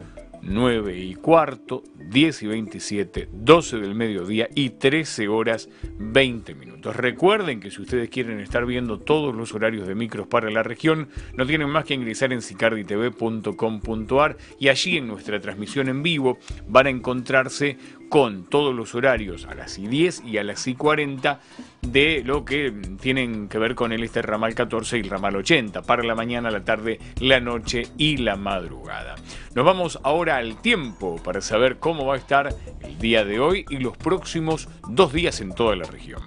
9 0.47 0.99
y 0.99 1.15
cuarto, 1.15 1.83
10 2.11 2.43
y 2.43 2.47
27, 2.47 3.29
12 3.33 3.79
del 3.79 3.95
mediodía 3.95 4.49
y 4.55 4.71
13 4.71 5.29
horas 5.29 5.69
20 5.99 6.55
minutos. 6.55 6.95
Recuerden 6.95 7.61
que 7.61 7.71
si 7.71 7.81
ustedes 7.81 8.11
quieren 8.11 8.41
estar 8.41 8.67
viendo 8.67 8.99
todos 8.99 9.35
los 9.35 9.55
horarios 9.55 9.87
de 9.89 9.95
micros 9.95 10.27
para 10.27 10.51
la 10.51 10.63
región, 10.63 11.09
no 11.35 11.47
tienen 11.47 11.71
más 11.71 11.85
que 11.85 11.95
ingresar 11.95 12.33
en 12.33 12.43
sicarditv.com.ar 12.43 14.37
y 14.59 14.69
allí 14.69 14.97
en 14.97 15.07
nuestra 15.07 15.41
transmisión 15.41 15.89
en 15.89 16.03
vivo 16.03 16.39
van 16.69 16.87
a 16.87 16.91
encontrarse 16.91 17.79
con 18.15 18.45
todos 18.45 18.73
los 18.73 18.95
horarios 18.95 19.45
a 19.45 19.57
las 19.57 19.77
I10 19.77 20.25
y 20.25 20.39
a 20.39 20.45
las 20.45 20.69
I40 20.69 21.39
de 21.83 22.23
lo 22.25 22.45
que 22.45 22.73
tienen 23.01 23.49
que 23.49 23.59
ver 23.59 23.75
con 23.75 23.91
el 23.91 24.05
este 24.05 24.23
ramal 24.23 24.55
14 24.55 24.99
y 24.99 25.01
el 25.01 25.11
ramal 25.11 25.35
80, 25.35 25.83
para 25.83 26.05
la 26.05 26.15
mañana, 26.15 26.49
la 26.53 26.65
tarde, 26.65 27.01
la 27.19 27.41
noche 27.41 27.89
y 27.99 28.19
la 28.19 28.37
madrugada. 28.37 29.17
Nos 29.57 29.65
vamos 29.65 29.99
ahora 30.05 30.37
al 30.37 30.63
tiempo 30.63 31.21
para 31.25 31.41
saber 31.41 31.81
cómo 31.81 32.07
va 32.07 32.15
a 32.15 32.19
estar 32.19 32.55
el 32.85 32.99
día 32.99 33.25
de 33.25 33.41
hoy 33.41 33.67
y 33.69 33.79
los 33.79 33.97
próximos 33.97 34.69
dos 34.89 35.13
días 35.13 35.41
en 35.41 35.53
toda 35.53 35.75
la 35.75 35.83
región. 35.83 36.23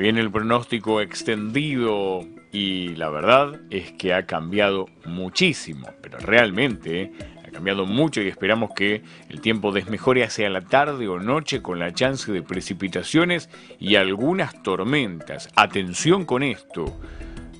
Viene 0.00 0.20
el 0.20 0.30
pronóstico 0.30 1.00
extendido 1.00 2.26
y 2.52 2.96
la 2.96 3.10
verdad 3.10 3.60
es 3.70 3.92
que 3.92 4.14
ha 4.14 4.24
cambiado 4.24 4.88
muchísimo, 5.04 5.88
pero 6.00 6.18
realmente 6.18 7.02
¿eh? 7.02 7.12
ha 7.46 7.50
cambiado 7.50 7.84
mucho 7.84 8.22
y 8.22 8.28
esperamos 8.28 8.70
que 8.74 9.02
el 9.28 9.40
tiempo 9.40 9.72
desmejore 9.72 10.24
hacia 10.24 10.48
la 10.48 10.62
tarde 10.62 11.06
o 11.06 11.20
noche 11.20 11.60
con 11.60 11.78
la 11.78 11.92
chance 11.92 12.32
de 12.32 12.42
precipitaciones 12.42 13.50
y 13.78 13.96
algunas 13.96 14.62
tormentas. 14.62 15.50
Atención 15.54 16.24
con 16.24 16.42
esto. 16.42 16.98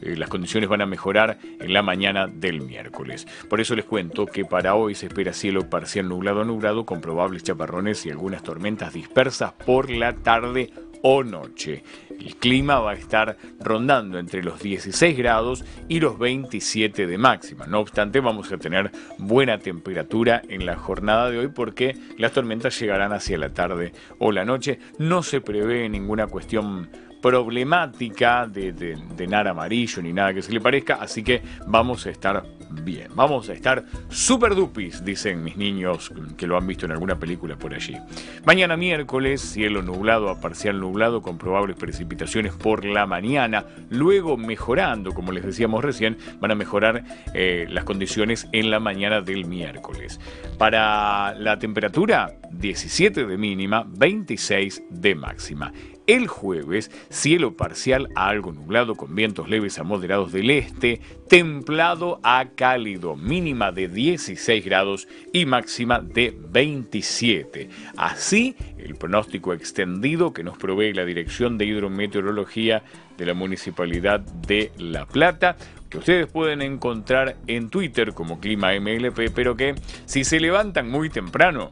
eh, 0.00 0.16
las 0.16 0.30
condiciones 0.30 0.70
van 0.70 0.80
a 0.80 0.86
mejorar 0.86 1.36
en 1.42 1.74
la 1.74 1.82
mañana 1.82 2.26
del 2.26 2.62
miércoles. 2.62 3.26
Por 3.50 3.60
eso 3.60 3.76
les 3.76 3.84
cuento 3.84 4.24
que 4.24 4.46
para 4.46 4.74
hoy 4.74 4.94
se 4.94 5.06
espera 5.06 5.34
cielo 5.34 5.68
parcial 5.68 6.08
nublado 6.08 6.40
a 6.40 6.44
nublado 6.46 6.86
con 6.86 7.02
probables 7.02 7.42
chaparrones 7.42 8.06
y 8.06 8.10
algunas 8.10 8.42
tormentas 8.42 8.94
dispersas 8.94 9.52
por 9.52 9.90
la 9.90 10.14
tarde 10.14 10.70
o 11.02 11.22
noche. 11.22 11.82
El 12.10 12.36
clima 12.36 12.78
va 12.78 12.92
a 12.92 12.94
estar 12.94 13.36
rondando 13.58 14.18
entre 14.18 14.42
los 14.42 14.60
16 14.62 15.16
grados 15.16 15.64
y 15.88 16.00
los 16.00 16.18
27 16.18 17.06
de 17.06 17.18
máxima. 17.18 17.66
No 17.66 17.80
obstante, 17.80 18.20
vamos 18.20 18.52
a 18.52 18.58
tener 18.58 18.90
buena 19.18 19.58
temperatura 19.58 20.42
en 20.48 20.66
la 20.66 20.76
jornada 20.76 21.30
de 21.30 21.38
hoy 21.38 21.48
porque 21.48 21.96
las 22.18 22.32
tormentas 22.32 22.78
llegarán 22.78 23.12
hacia 23.12 23.38
la 23.38 23.50
tarde 23.50 23.92
o 24.18 24.32
la 24.32 24.44
noche. 24.44 24.78
No 24.98 25.22
se 25.22 25.40
prevé 25.40 25.88
ninguna 25.88 26.26
cuestión 26.26 26.88
problemática 27.20 28.46
de, 28.46 28.72
de, 28.72 29.26
nada 29.26 29.50
amarillo 29.50 30.02
ni 30.02 30.12
nada 30.12 30.34
que 30.34 30.42
se 30.42 30.52
le 30.52 30.60
parezca, 30.60 30.94
así 30.94 31.22
que 31.22 31.42
vamos 31.66 32.06
a 32.06 32.10
estar 32.10 32.44
bien, 32.70 33.08
vamos 33.14 33.48
a 33.48 33.52
estar 33.52 33.84
super 34.08 34.54
dupis, 34.54 35.04
dicen 35.04 35.42
mis 35.42 35.56
niños 35.56 36.12
que 36.36 36.46
lo 36.46 36.56
han 36.56 36.66
visto 36.66 36.86
en 36.86 36.92
alguna 36.92 37.18
película 37.18 37.56
por 37.56 37.74
allí. 37.74 37.96
Mañana 38.44 38.76
miércoles, 38.76 39.40
cielo 39.40 39.82
nublado 39.82 40.30
a 40.30 40.40
parcial 40.40 40.80
nublado 40.80 41.20
con 41.22 41.38
probables 41.38 41.76
precipitaciones 41.76 42.54
por 42.54 42.84
la 42.84 43.06
mañana, 43.06 43.66
luego 43.90 44.36
mejorando, 44.36 45.12
como 45.12 45.32
les 45.32 45.44
decíamos 45.44 45.84
recién, 45.84 46.16
van 46.40 46.52
a 46.52 46.54
mejorar 46.54 47.04
eh, 47.34 47.66
las 47.68 47.84
condiciones 47.84 48.48
en 48.52 48.70
la 48.70 48.80
mañana 48.80 49.20
del 49.20 49.46
miércoles. 49.46 50.20
Para 50.58 51.34
la 51.34 51.58
temperatura, 51.58 52.32
17 52.50 53.26
de 53.26 53.36
mínima, 53.36 53.84
26 53.86 54.82
de 54.90 55.14
máxima. 55.14 55.72
El 56.10 56.26
jueves, 56.26 56.90
cielo 57.08 57.56
parcial 57.56 58.08
a 58.16 58.30
algo 58.30 58.50
nublado 58.50 58.96
con 58.96 59.14
vientos 59.14 59.48
leves 59.48 59.78
a 59.78 59.84
moderados 59.84 60.32
del 60.32 60.50
este, 60.50 61.00
templado 61.28 62.18
a 62.24 62.46
cálido, 62.56 63.14
mínima 63.14 63.70
de 63.70 63.86
16 63.86 64.64
grados 64.64 65.06
y 65.32 65.46
máxima 65.46 66.00
de 66.00 66.36
27. 66.36 67.68
Así, 67.96 68.56
el 68.76 68.96
pronóstico 68.96 69.52
extendido 69.52 70.32
que 70.32 70.42
nos 70.42 70.58
provee 70.58 70.92
la 70.92 71.04
Dirección 71.04 71.58
de 71.58 71.66
Hidrometeorología 71.66 72.82
de 73.16 73.26
la 73.26 73.34
Municipalidad 73.34 74.18
de 74.18 74.72
La 74.78 75.06
Plata, 75.06 75.56
que 75.88 75.98
ustedes 75.98 76.26
pueden 76.26 76.60
encontrar 76.60 77.36
en 77.46 77.70
Twitter 77.70 78.14
como 78.14 78.40
Clima 78.40 78.72
MLP, 78.72 79.30
pero 79.32 79.56
que 79.56 79.76
si 80.06 80.24
se 80.24 80.40
levantan 80.40 80.90
muy 80.90 81.08
temprano, 81.08 81.70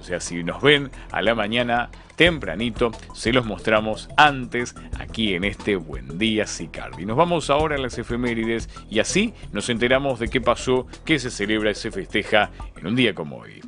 o 0.00 0.02
sea, 0.02 0.18
si 0.20 0.42
nos 0.44 0.62
ven 0.62 0.90
a 1.10 1.20
la 1.20 1.34
mañana 1.34 1.90
tempranito, 2.16 2.90
se 3.14 3.32
los 3.32 3.46
mostramos 3.46 4.08
antes 4.16 4.74
aquí 4.98 5.34
en 5.34 5.44
este 5.44 5.76
Buen 5.76 6.18
Día 6.18 6.46
Sicardi. 6.46 7.06
Nos 7.06 7.16
vamos 7.16 7.50
ahora 7.50 7.76
a 7.76 7.78
las 7.78 7.98
efemérides 7.98 8.68
y 8.90 8.98
así 8.98 9.34
nos 9.52 9.68
enteramos 9.68 10.18
de 10.18 10.28
qué 10.28 10.40
pasó, 10.40 10.86
qué 11.04 11.18
se 11.18 11.30
celebra 11.30 11.70
y 11.70 11.74
se 11.74 11.90
festeja 11.90 12.50
en 12.76 12.86
un 12.86 12.96
día 12.96 13.14
como 13.14 13.36
hoy. 13.36 13.60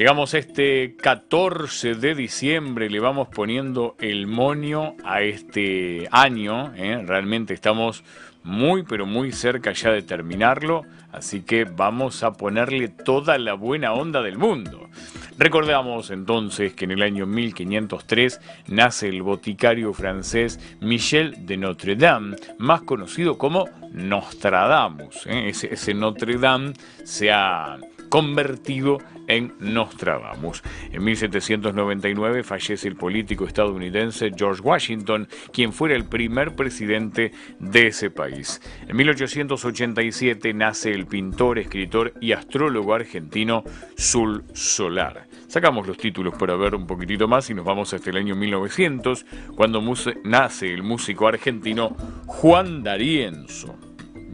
Llegamos 0.00 0.32
este 0.32 0.96
14 0.96 1.94
de 1.94 2.14
diciembre, 2.14 2.88
le 2.88 3.00
vamos 3.00 3.28
poniendo 3.28 3.96
el 4.00 4.26
monio 4.26 4.94
a 5.04 5.20
este 5.20 6.08
año. 6.10 6.72
¿eh? 6.74 7.04
Realmente 7.06 7.52
estamos 7.52 8.02
muy, 8.42 8.82
pero 8.82 9.04
muy 9.04 9.30
cerca 9.30 9.72
ya 9.72 9.90
de 9.90 10.00
terminarlo. 10.00 10.86
Así 11.12 11.42
que 11.42 11.64
vamos 11.64 12.22
a 12.22 12.32
ponerle 12.32 12.88
toda 12.88 13.36
la 13.36 13.52
buena 13.52 13.92
onda 13.92 14.22
del 14.22 14.38
mundo. 14.38 14.88
Recordamos 15.36 16.10
entonces 16.10 16.72
que 16.72 16.86
en 16.86 16.92
el 16.92 17.02
año 17.02 17.26
1503 17.26 18.40
nace 18.68 19.06
el 19.06 19.20
boticario 19.20 19.92
francés 19.92 20.58
Michel 20.80 21.44
de 21.44 21.58
Notre 21.58 21.94
Dame, 21.94 22.38
más 22.56 22.80
conocido 22.82 23.36
como 23.36 23.68
Nostradamus. 23.92 25.26
¿eh? 25.26 25.50
Ese, 25.50 25.74
ese 25.74 25.92
Notre 25.92 26.38
Dame 26.38 26.72
se 27.04 27.30
ha 27.30 27.76
convertido 28.10 28.98
en 28.98 29.19
Nostradamus. 29.60 30.62
En 30.90 31.04
1799 31.04 32.42
fallece 32.42 32.88
el 32.88 32.96
político 32.96 33.46
estadounidense 33.46 34.32
George 34.36 34.62
Washington, 34.62 35.28
quien 35.52 35.72
fuera 35.72 35.94
el 35.94 36.04
primer 36.04 36.56
presidente 36.56 37.32
de 37.58 37.88
ese 37.88 38.10
país. 38.10 38.60
En 38.88 38.96
1887 38.96 40.52
nace 40.54 40.92
el 40.92 41.06
pintor, 41.06 41.58
escritor 41.58 42.14
y 42.20 42.32
astrólogo 42.32 42.94
argentino 42.94 43.64
Sul 43.96 44.44
Solar. 44.52 45.28
Sacamos 45.46 45.86
los 45.86 45.96
títulos 45.96 46.34
para 46.34 46.56
ver 46.56 46.74
un 46.74 46.86
poquitito 46.86 47.28
más 47.28 47.50
y 47.50 47.54
nos 47.54 47.64
vamos 47.64 47.92
hasta 47.92 48.10
el 48.10 48.16
año 48.16 48.36
1900, 48.36 49.26
cuando 49.54 49.80
nace 50.24 50.72
el 50.72 50.82
músico 50.82 51.26
argentino 51.26 51.96
Juan 52.26 52.82
D'Arienzo, 52.82 53.76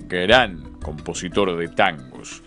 gran 0.09 0.73
compositor 0.83 1.57
de 1.57 1.69
tangos. 1.69 2.43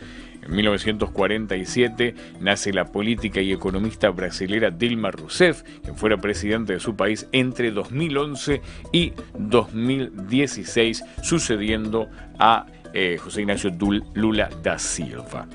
En 0.50 0.56
1947 0.56 2.16
nace 2.40 2.74
la 2.74 2.86
política 2.86 3.40
y 3.40 3.52
economista 3.52 4.10
brasilera 4.10 4.72
Dilma 4.72 5.12
Rousseff, 5.12 5.62
quien 5.84 5.96
fuera 5.96 6.18
presidente 6.18 6.74
de 6.74 6.80
su 6.80 6.96
país 6.96 7.28
entre 7.32 7.70
2011 7.70 8.60
y 8.92 9.14
2016, 9.38 11.04
sucediendo 11.22 12.10
a 12.40 12.66
eh, 12.94 13.18
José 13.20 13.42
Ignacio 13.42 13.72
Lula 14.16 14.50
da 14.64 14.80
Silva. 14.80 15.48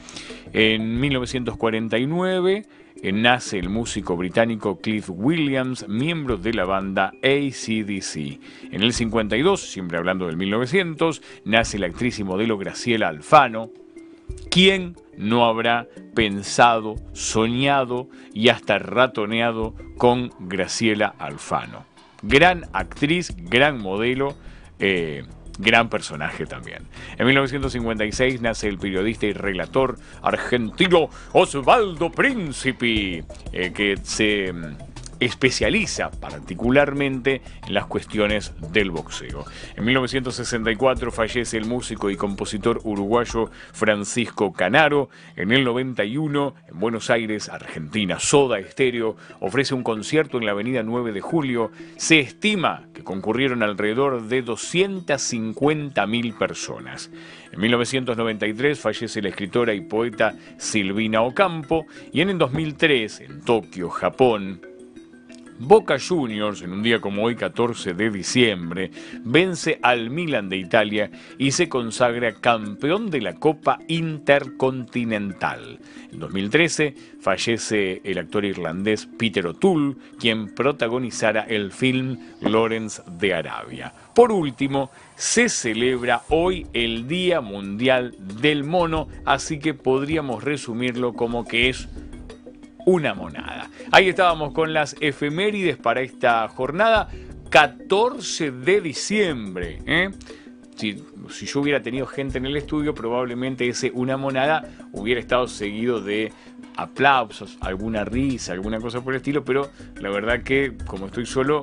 En 0.52 1.00
1949 1.00 2.62
eh, 3.02 3.12
nace 3.12 3.58
el 3.58 3.70
músico 3.70 4.16
británico 4.16 4.78
Cliff 4.80 5.10
Williams, 5.10 5.88
miembro 5.88 6.36
de 6.36 6.54
la 6.54 6.66
banda 6.66 7.12
ACDC. 7.20 8.70
En 8.70 8.82
el 8.84 8.92
52, 8.92 9.60
siempre 9.60 9.98
hablando 9.98 10.28
del 10.28 10.36
1900, 10.36 11.20
nace 11.44 11.80
la 11.80 11.88
actriz 11.88 12.20
y 12.20 12.24
modelo 12.24 12.56
Graciela 12.56 13.08
Alfano, 13.08 13.72
¿Quién 14.50 14.96
no 15.16 15.46
habrá 15.46 15.86
pensado, 16.14 16.96
soñado 17.12 18.08
y 18.32 18.48
hasta 18.48 18.78
ratoneado 18.78 19.74
con 19.96 20.30
Graciela 20.38 21.14
Alfano? 21.18 21.84
Gran 22.22 22.64
actriz, 22.72 23.34
gran 23.36 23.78
modelo. 23.78 24.34
Eh, 24.78 25.24
gran 25.58 25.88
personaje 25.88 26.46
también. 26.46 26.82
En 27.16 27.26
1956 27.26 28.40
nace 28.40 28.68
el 28.68 28.78
periodista 28.78 29.26
y 29.26 29.32
relator 29.32 29.96
argentino 30.22 31.08
Osvaldo 31.32 32.10
Príncipe, 32.10 33.24
eh, 33.52 33.72
que 33.72 33.96
se 34.02 34.52
especializa 35.24 36.10
particularmente 36.10 37.42
en 37.66 37.74
las 37.74 37.86
cuestiones 37.86 38.52
del 38.72 38.90
boxeo. 38.90 39.44
En 39.76 39.84
1964 39.84 41.10
fallece 41.12 41.56
el 41.56 41.66
músico 41.66 42.10
y 42.10 42.16
compositor 42.16 42.80
uruguayo 42.84 43.50
Francisco 43.72 44.52
Canaro. 44.52 45.08
En 45.36 45.52
el 45.52 45.64
91, 45.64 46.54
en 46.68 46.80
Buenos 46.80 47.10
Aires, 47.10 47.48
Argentina, 47.48 48.18
Soda 48.18 48.58
Estéreo 48.58 49.16
ofrece 49.40 49.74
un 49.74 49.82
concierto 49.82 50.38
en 50.38 50.46
la 50.46 50.52
avenida 50.52 50.82
9 50.82 51.12
de 51.12 51.20
Julio. 51.20 51.70
Se 51.96 52.20
estima 52.20 52.86
que 52.92 53.04
concurrieron 53.04 53.62
alrededor 53.62 54.28
de 54.28 54.44
250.000 54.44 56.38
personas. 56.38 57.10
En 57.52 57.60
1993 57.60 58.78
fallece 58.78 59.22
la 59.22 59.28
escritora 59.28 59.74
y 59.74 59.80
poeta 59.80 60.34
Silvina 60.58 61.22
Ocampo 61.22 61.86
y 62.12 62.20
en 62.20 62.30
el 62.30 62.38
2003, 62.38 63.20
en 63.20 63.40
Tokio, 63.42 63.90
Japón, 63.90 64.73
Boca 65.58 65.98
Juniors, 66.00 66.62
en 66.62 66.72
un 66.72 66.82
día 66.82 67.00
como 67.00 67.22
hoy, 67.22 67.36
14 67.36 67.94
de 67.94 68.10
diciembre, 68.10 68.90
vence 69.22 69.78
al 69.82 70.10
Milan 70.10 70.48
de 70.48 70.56
Italia 70.56 71.10
y 71.38 71.52
se 71.52 71.68
consagra 71.68 72.40
campeón 72.40 73.08
de 73.08 73.20
la 73.20 73.34
Copa 73.34 73.78
Intercontinental. 73.86 75.78
En 76.12 76.18
2013 76.18 76.94
fallece 77.20 78.00
el 78.04 78.18
actor 78.18 78.44
irlandés 78.44 79.08
Peter 79.16 79.46
O'Toole, 79.46 79.94
quien 80.18 80.52
protagonizara 80.54 81.42
el 81.42 81.70
film 81.70 82.18
Lawrence 82.40 83.02
de 83.06 83.34
Arabia. 83.34 83.94
Por 84.12 84.32
último, 84.32 84.90
se 85.14 85.48
celebra 85.48 86.22
hoy 86.30 86.66
el 86.72 87.06
Día 87.06 87.40
Mundial 87.40 88.16
del 88.40 88.64
Mono, 88.64 89.06
así 89.24 89.60
que 89.60 89.72
podríamos 89.72 90.42
resumirlo 90.42 91.12
como 91.12 91.44
que 91.44 91.68
es 91.68 91.88
una 92.86 93.14
monada. 93.14 93.70
Ahí 93.90 94.08
estábamos 94.08 94.52
con 94.52 94.72
las 94.72 94.96
efemérides 95.00 95.76
para 95.76 96.00
esta 96.00 96.48
jornada, 96.48 97.08
14 97.50 98.50
de 98.50 98.80
diciembre. 98.80 99.78
¿eh? 99.86 100.10
Si, 100.76 101.02
yo 101.46 101.60
hubiera 101.60 101.82
tenido 101.82 102.06
gente 102.06 102.38
en 102.38 102.46
el 102.46 102.56
estudio, 102.56 102.94
probablemente 102.94 103.68
ese 103.68 103.90
una 103.94 104.16
monada 104.16 104.64
hubiera 104.92 105.20
estado 105.20 105.46
seguido 105.46 106.00
de 106.00 106.32
aplausos, 106.76 107.56
alguna 107.60 108.04
risa, 108.04 108.52
alguna 108.52 108.80
cosa 108.80 109.00
por 109.00 109.14
el 109.14 109.18
estilo, 109.18 109.44
pero 109.44 109.70
la 110.00 110.10
verdad 110.10 110.42
que 110.42 110.76
como 110.86 111.06
estoy 111.06 111.26
solo, 111.26 111.62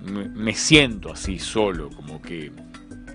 me 0.00 0.54
siento 0.54 1.12
así 1.12 1.38
solo, 1.38 1.88
como 1.90 2.20
que 2.20 2.52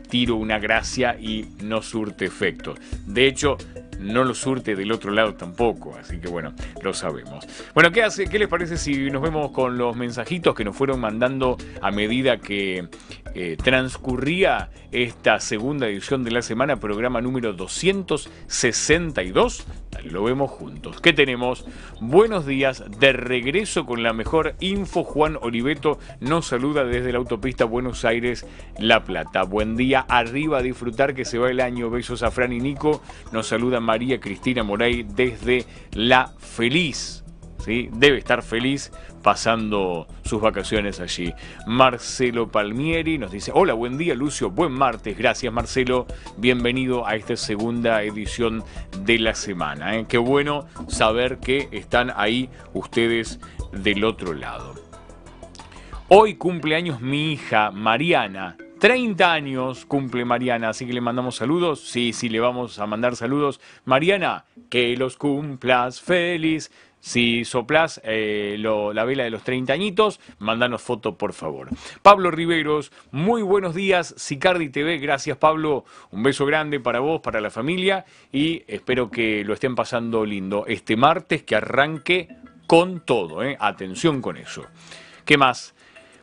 tiro 0.10 0.36
una 0.36 0.58
gracia 0.58 1.18
y 1.20 1.46
no 1.64 1.82
surte 1.82 2.26
efecto. 2.26 2.76
De 3.06 3.28
hecho, 3.28 3.58
no 4.00 4.24
lo 4.24 4.34
surte 4.34 4.76
del 4.76 4.92
otro 4.92 5.12
lado 5.12 5.36
tampoco, 5.36 5.96
así 6.00 6.20
que 6.20 6.28
bueno, 6.28 6.54
lo 6.82 6.94
sabemos. 6.94 7.46
Bueno, 7.74 7.92
¿qué, 7.92 8.04
hace, 8.04 8.28
¿qué 8.28 8.40
les 8.40 8.48
parece 8.48 8.78
si 8.78 9.10
nos 9.10 9.22
vemos 9.22 9.52
con 9.52 9.78
los 9.78 9.96
mensajitos 9.96 10.56
que 10.56 10.64
nos 10.64 10.76
fueron 10.76 11.00
mandando 11.00 11.58
a 11.82 11.92
medida 11.92 12.38
que 12.38 12.88
eh, 13.34 13.58
transcurría 13.62 14.70
esta 14.92 15.40
segunda 15.40 15.88
edición 15.88 16.24
de 16.24 16.32
la 16.32 16.42
semana, 16.42 16.78
programa 16.78 17.22
número 17.22 17.54
262? 17.54 19.68
Lo 20.12 20.24
vemos 20.24 20.52
juntos. 20.52 21.02
¿Qué 21.02 21.14
tenemos? 21.14 21.66
Buenos 22.00 22.46
días, 22.46 22.84
de 23.00 23.14
regreso 23.14 23.86
con 23.86 24.04
la 24.04 24.14
mejor 24.14 24.56
info. 24.60 25.04
Juan 25.04 25.38
Oliveto 25.42 26.00
nos 26.20 26.48
saluda 26.48 26.86
desde 26.86 27.12
la 27.12 27.18
autopista 27.18 27.66
Buenos 27.66 28.06
Aires, 28.06 28.46
La 28.80 29.04
Plata. 29.04 29.44
Buen 29.44 29.76
día, 29.76 30.06
arriba 30.08 30.62
disfrutar 30.62 31.14
que 31.14 31.26
se 31.26 31.38
va 31.38 31.50
el 31.50 31.60
año. 31.60 31.90
Besos 31.90 32.24
a 32.24 32.32
Fran 32.32 32.54
y 32.54 32.60
Nico. 32.60 33.02
Nos 33.32 33.48
saluda 33.48 33.80
María 33.80 34.20
Cristina 34.20 34.64
Moray 34.64 35.04
desde 35.04 35.66
La 35.92 36.34
Feliz. 36.38 37.24
¿Sí? 37.60 37.90
Debe 37.92 38.18
estar 38.18 38.44
feliz 38.44 38.92
pasando 39.28 40.08
sus 40.24 40.40
vacaciones 40.40 41.02
allí. 41.02 41.34
Marcelo 41.66 42.50
Palmieri 42.50 43.18
nos 43.18 43.30
dice, 43.30 43.52
hola, 43.54 43.74
buen 43.74 43.98
día 43.98 44.16
Lucio, 44.16 44.50
buen 44.50 44.72
martes, 44.72 45.18
gracias 45.18 45.52
Marcelo, 45.52 46.08
bienvenido 46.38 47.06
a 47.06 47.18
esta 47.18 47.36
segunda 47.36 48.04
edición 48.04 48.64
de 49.02 49.20
la 49.20 49.36
semana. 49.36 49.98
¿eh? 49.98 50.06
Qué 50.08 50.18
bueno 50.18 50.68
saber 50.88 51.40
que 51.40 51.68
están 51.74 52.14
ahí 52.16 52.50
ustedes 52.74 53.42
del 53.74 54.06
otro 54.06 54.34
lado. 54.34 54.76
Hoy 56.08 56.36
cumple 56.36 56.78
años 56.78 57.02
mi 57.02 57.34
hija 57.34 57.72
Mariana, 57.72 58.56
30 58.80 59.34
años 59.34 59.86
cumple 59.88 60.24
Mariana, 60.24 60.70
así 60.70 60.86
que 60.86 60.94
le 60.94 61.02
mandamos 61.02 61.36
saludos. 61.36 61.82
Sí, 61.82 62.14
sí, 62.14 62.30
le 62.30 62.40
vamos 62.40 62.78
a 62.78 62.86
mandar 62.86 63.16
saludos. 63.16 63.60
Mariana, 63.86 64.46
que 64.70 64.96
los 64.96 65.18
cumplas 65.18 66.00
feliz. 66.00 66.72
Si 67.00 67.46
soplás 67.46 68.02
eh, 68.04 68.58
la 68.60 69.06
vela 69.06 69.24
de 69.24 69.30
los 69.30 69.44
30 69.44 69.72
añitos, 69.72 70.20
mándanos 70.40 70.82
foto, 70.82 71.18
por 71.18 71.34
favor. 71.34 71.70
Pablo 72.02 72.32
Riveros, 72.32 72.92
muy 73.12 73.42
buenos 73.42 73.76
días. 73.76 74.14
Sicardi 74.18 74.70
TV, 74.70 74.98
gracias 74.98 75.38
Pablo. 75.38 75.86
Un 76.12 76.24
beso 76.24 76.46
grande 76.46 76.80
para 76.80 77.00
vos, 77.00 77.22
para 77.22 77.40
la 77.40 77.50
familia 77.50 78.06
y 78.32 78.64
espero 78.68 79.10
que 79.10 79.44
lo 79.46 79.54
estén 79.54 79.76
pasando 79.76 80.26
lindo 80.26 80.66
este 80.68 80.98
martes, 80.98 81.44
que 81.44 81.56
arranque 81.56 82.30
con 82.66 83.00
todo. 83.00 83.44
¿eh? 83.44 83.56
Atención 83.60 84.22
con 84.22 84.38
eso. 84.38 84.66
¿Qué 85.24 85.38
más? 85.38 85.76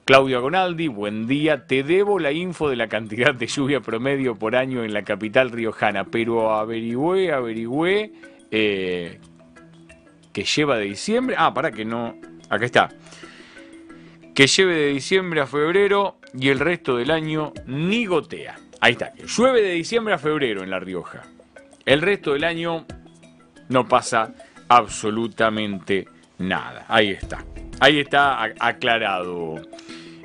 Claudio 0.05 0.37
Agonaldi, 0.37 0.89
buen 0.89 1.27
día. 1.27 1.67
Te 1.67 1.83
debo 1.83 2.19
la 2.19 2.31
info 2.31 2.69
de 2.69 2.77
la 2.77 2.89
cantidad 2.89 3.35
de 3.35 3.47
lluvia 3.47 3.81
promedio 3.81 4.37
por 4.37 4.55
año 4.55 4.85
en 4.85 4.93
la 4.93 5.03
capital 5.03 5.51
riojana, 5.51 6.05
pero 6.05 6.55
averigüé, 6.55 7.33
averigüé. 7.33 8.13
Eh, 8.51 9.19
que 10.35 10.45
lleva 10.45 10.77
de 10.77 10.85
diciembre. 10.85 11.37
Ah, 11.39 11.55
para 11.55 11.71
que 11.71 11.87
no. 11.87 12.17
Acá 12.51 12.67
está. 12.67 12.91
Que 14.35 14.47
lleve 14.47 14.75
de 14.75 14.89
diciembre 14.89 15.41
a 15.41 15.47
febrero 15.47 16.19
y 16.39 16.51
el 16.51 16.59
resto 16.59 16.97
del 16.97 17.11
año 17.11 17.55
ni 17.67 18.05
gotea. 18.05 18.59
Ahí 18.81 18.93
está. 18.93 19.13
Que 19.13 19.27
llueve 19.27 19.63
de 19.63 19.71
diciembre 19.71 20.13
a 20.13 20.19
febrero 20.19 20.63
en 20.63 20.71
La 20.71 20.81
Rioja. 20.81 21.23
El 21.87 22.03
resto 22.03 22.33
del 22.33 22.45
año 22.45 22.85
no 23.69 23.89
pasa 23.89 24.35
absolutamente 24.69 26.09
nada. 26.39 26.85
Ahí 26.89 27.11
está. 27.11 27.45
Ahí 27.79 28.01
está 28.01 28.43
aclarado 28.59 29.63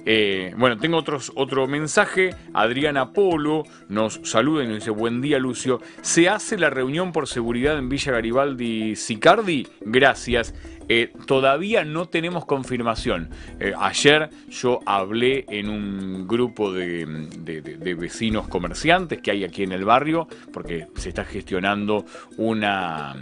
eh, 0.05 0.53
bueno, 0.57 0.77
tengo 0.77 1.03
otro 1.35 1.67
mensaje. 1.67 2.35
Adriana 2.53 3.12
Polo 3.12 3.63
nos 3.88 4.19
saluda 4.23 4.63
y 4.63 4.67
nos 4.67 4.75
dice: 4.75 4.91
Buen 4.91 5.21
día, 5.21 5.39
Lucio. 5.39 5.79
¿Se 6.01 6.29
hace 6.29 6.57
la 6.57 6.69
reunión 6.69 7.12
por 7.12 7.27
seguridad 7.27 7.77
en 7.77 7.89
Villa 7.89 8.12
Garibaldi 8.13 8.95
Sicardi? 8.95 9.67
Gracias. 9.81 10.53
Eh, 10.91 11.13
todavía 11.27 11.85
no 11.85 12.07
tenemos 12.07 12.45
confirmación. 12.45 13.29
Eh, 13.59 13.73
ayer 13.77 14.29
yo 14.49 14.79
hablé 14.88 15.45
en 15.47 15.69
un 15.69 16.27
grupo 16.27 16.73
de, 16.73 17.05
de, 17.05 17.93
vecinos 17.93 18.47
comerciantes 18.47 19.21
que 19.21 19.29
hay 19.29 19.43
aquí 19.43 19.62
en 19.62 19.71
el 19.71 19.85
barrio, 19.85 20.27
porque 20.51 20.88
se 20.95 21.09
está 21.09 21.25
gestionando 21.25 22.05
una, 22.38 23.15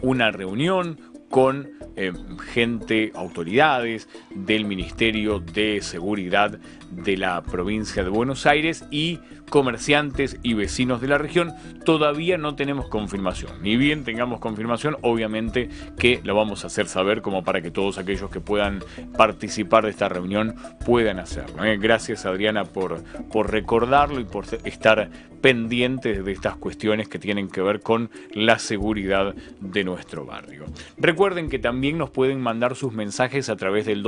una 0.00 0.30
reunión 0.30 0.98
con 1.32 1.70
eh, 1.96 2.12
gente, 2.52 3.10
autoridades 3.14 4.06
del 4.34 4.66
Ministerio 4.66 5.38
de 5.38 5.80
Seguridad 5.80 6.60
de 6.92 7.16
la 7.16 7.42
provincia 7.42 8.04
de 8.04 8.10
Buenos 8.10 8.46
Aires 8.46 8.84
y 8.90 9.18
comerciantes 9.50 10.38
y 10.42 10.54
vecinos 10.54 11.00
de 11.00 11.08
la 11.08 11.18
región, 11.18 11.52
todavía 11.84 12.38
no 12.38 12.54
tenemos 12.54 12.88
confirmación. 12.88 13.62
Ni 13.62 13.76
bien 13.76 14.04
tengamos 14.04 14.40
confirmación, 14.40 14.96
obviamente 15.02 15.68
que 15.98 16.20
lo 16.24 16.34
vamos 16.34 16.64
a 16.64 16.68
hacer 16.68 16.86
saber 16.86 17.20
como 17.20 17.44
para 17.44 17.60
que 17.60 17.70
todos 17.70 17.98
aquellos 17.98 18.30
que 18.30 18.40
puedan 18.40 18.82
participar 19.16 19.84
de 19.84 19.90
esta 19.90 20.08
reunión 20.08 20.54
puedan 20.86 21.18
hacerlo. 21.18 21.64
¿eh? 21.64 21.76
Gracias 21.76 22.24
Adriana 22.24 22.64
por, 22.64 23.02
por 23.30 23.50
recordarlo 23.50 24.20
y 24.20 24.24
por 24.24 24.46
estar 24.64 25.10
pendientes 25.42 26.24
de 26.24 26.32
estas 26.32 26.56
cuestiones 26.56 27.08
que 27.08 27.18
tienen 27.18 27.48
que 27.48 27.60
ver 27.60 27.80
con 27.80 28.10
la 28.32 28.58
seguridad 28.58 29.34
de 29.60 29.84
nuestro 29.84 30.24
barrio. 30.24 30.64
Recuerden 30.96 31.50
que 31.50 31.58
también 31.58 31.98
nos 31.98 32.10
pueden 32.10 32.40
mandar 32.40 32.76
sus 32.76 32.92
mensajes 32.92 33.48
a 33.48 33.56
través 33.56 33.84
del 33.84 34.02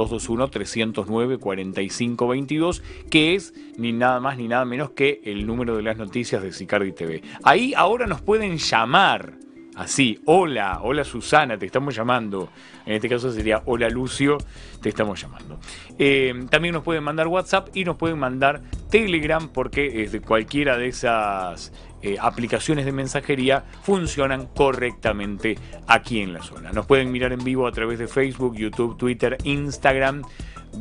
221-309-4522, 3.10 3.10
que 3.10 3.34
es 3.34 3.54
ni 3.76 3.92
nada 3.92 4.20
más 4.20 4.38
ni 4.38 4.48
nada 4.48 4.64
menos 4.64 4.90
que 4.90 5.20
el 5.24 5.34
el 5.34 5.46
número 5.46 5.76
de 5.76 5.82
las 5.82 5.96
noticias 5.96 6.42
de 6.42 6.52
Sicardi 6.52 6.92
TV. 6.92 7.22
Ahí 7.42 7.74
ahora 7.76 8.06
nos 8.06 8.22
pueden 8.22 8.56
llamar. 8.56 9.34
Así, 9.76 10.20
hola, 10.24 10.78
hola 10.82 11.02
Susana, 11.02 11.58
te 11.58 11.66
estamos 11.66 11.96
llamando. 11.96 12.48
En 12.86 12.92
este 12.94 13.08
caso 13.08 13.32
sería 13.32 13.62
hola 13.66 13.88
Lucio, 13.90 14.38
te 14.80 14.88
estamos 14.88 15.20
llamando. 15.20 15.58
Eh, 15.98 16.46
también 16.48 16.74
nos 16.74 16.84
pueden 16.84 17.02
mandar 17.02 17.26
WhatsApp 17.26 17.70
y 17.74 17.84
nos 17.84 17.96
pueden 17.96 18.18
mandar 18.18 18.62
Telegram 18.88 19.48
porque 19.48 19.90
desde 19.90 20.20
cualquiera 20.20 20.78
de 20.78 20.86
esas 20.86 21.72
eh, 22.02 22.16
aplicaciones 22.20 22.84
de 22.84 22.92
mensajería 22.92 23.64
funcionan 23.82 24.46
correctamente 24.46 25.58
aquí 25.88 26.20
en 26.20 26.32
la 26.32 26.42
zona. 26.42 26.70
Nos 26.70 26.86
pueden 26.86 27.10
mirar 27.10 27.32
en 27.32 27.42
vivo 27.42 27.66
a 27.66 27.72
través 27.72 27.98
de 27.98 28.06
Facebook, 28.06 28.54
YouTube, 28.56 28.96
Twitter, 28.96 29.36
Instagram, 29.42 30.22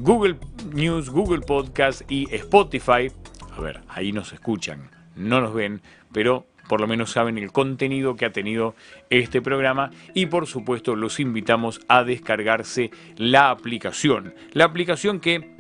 Google 0.02 0.38
News, 0.74 1.10
Google 1.10 1.42
Podcast 1.42 2.02
y 2.10 2.28
Spotify 2.36 3.12
a 3.56 3.62
ver, 3.62 3.82
ahí 3.88 4.12
nos 4.12 4.34
escuchan, 4.34 4.90
no 5.16 5.40
nos 5.40 5.54
ven, 5.54 5.82
pero 6.12 6.48
por 6.68 6.82
lo 6.82 6.88
menos 6.88 7.12
saben 7.12 7.38
el 7.38 7.52
contenido 7.52 8.16
que 8.16 8.26
ha 8.26 8.32
tenido 8.32 8.74
este 9.10 9.42
programa 9.42 9.92
y 10.14 10.26
por 10.26 10.48
supuesto 10.48 10.96
los 10.96 11.20
invitamos 11.20 11.80
a 11.88 12.04
descargarse 12.04 12.90
la 13.18 13.52
aplicación. 13.52 14.34
La 14.54 14.66
aplicación 14.66 15.20
que 15.20 15.56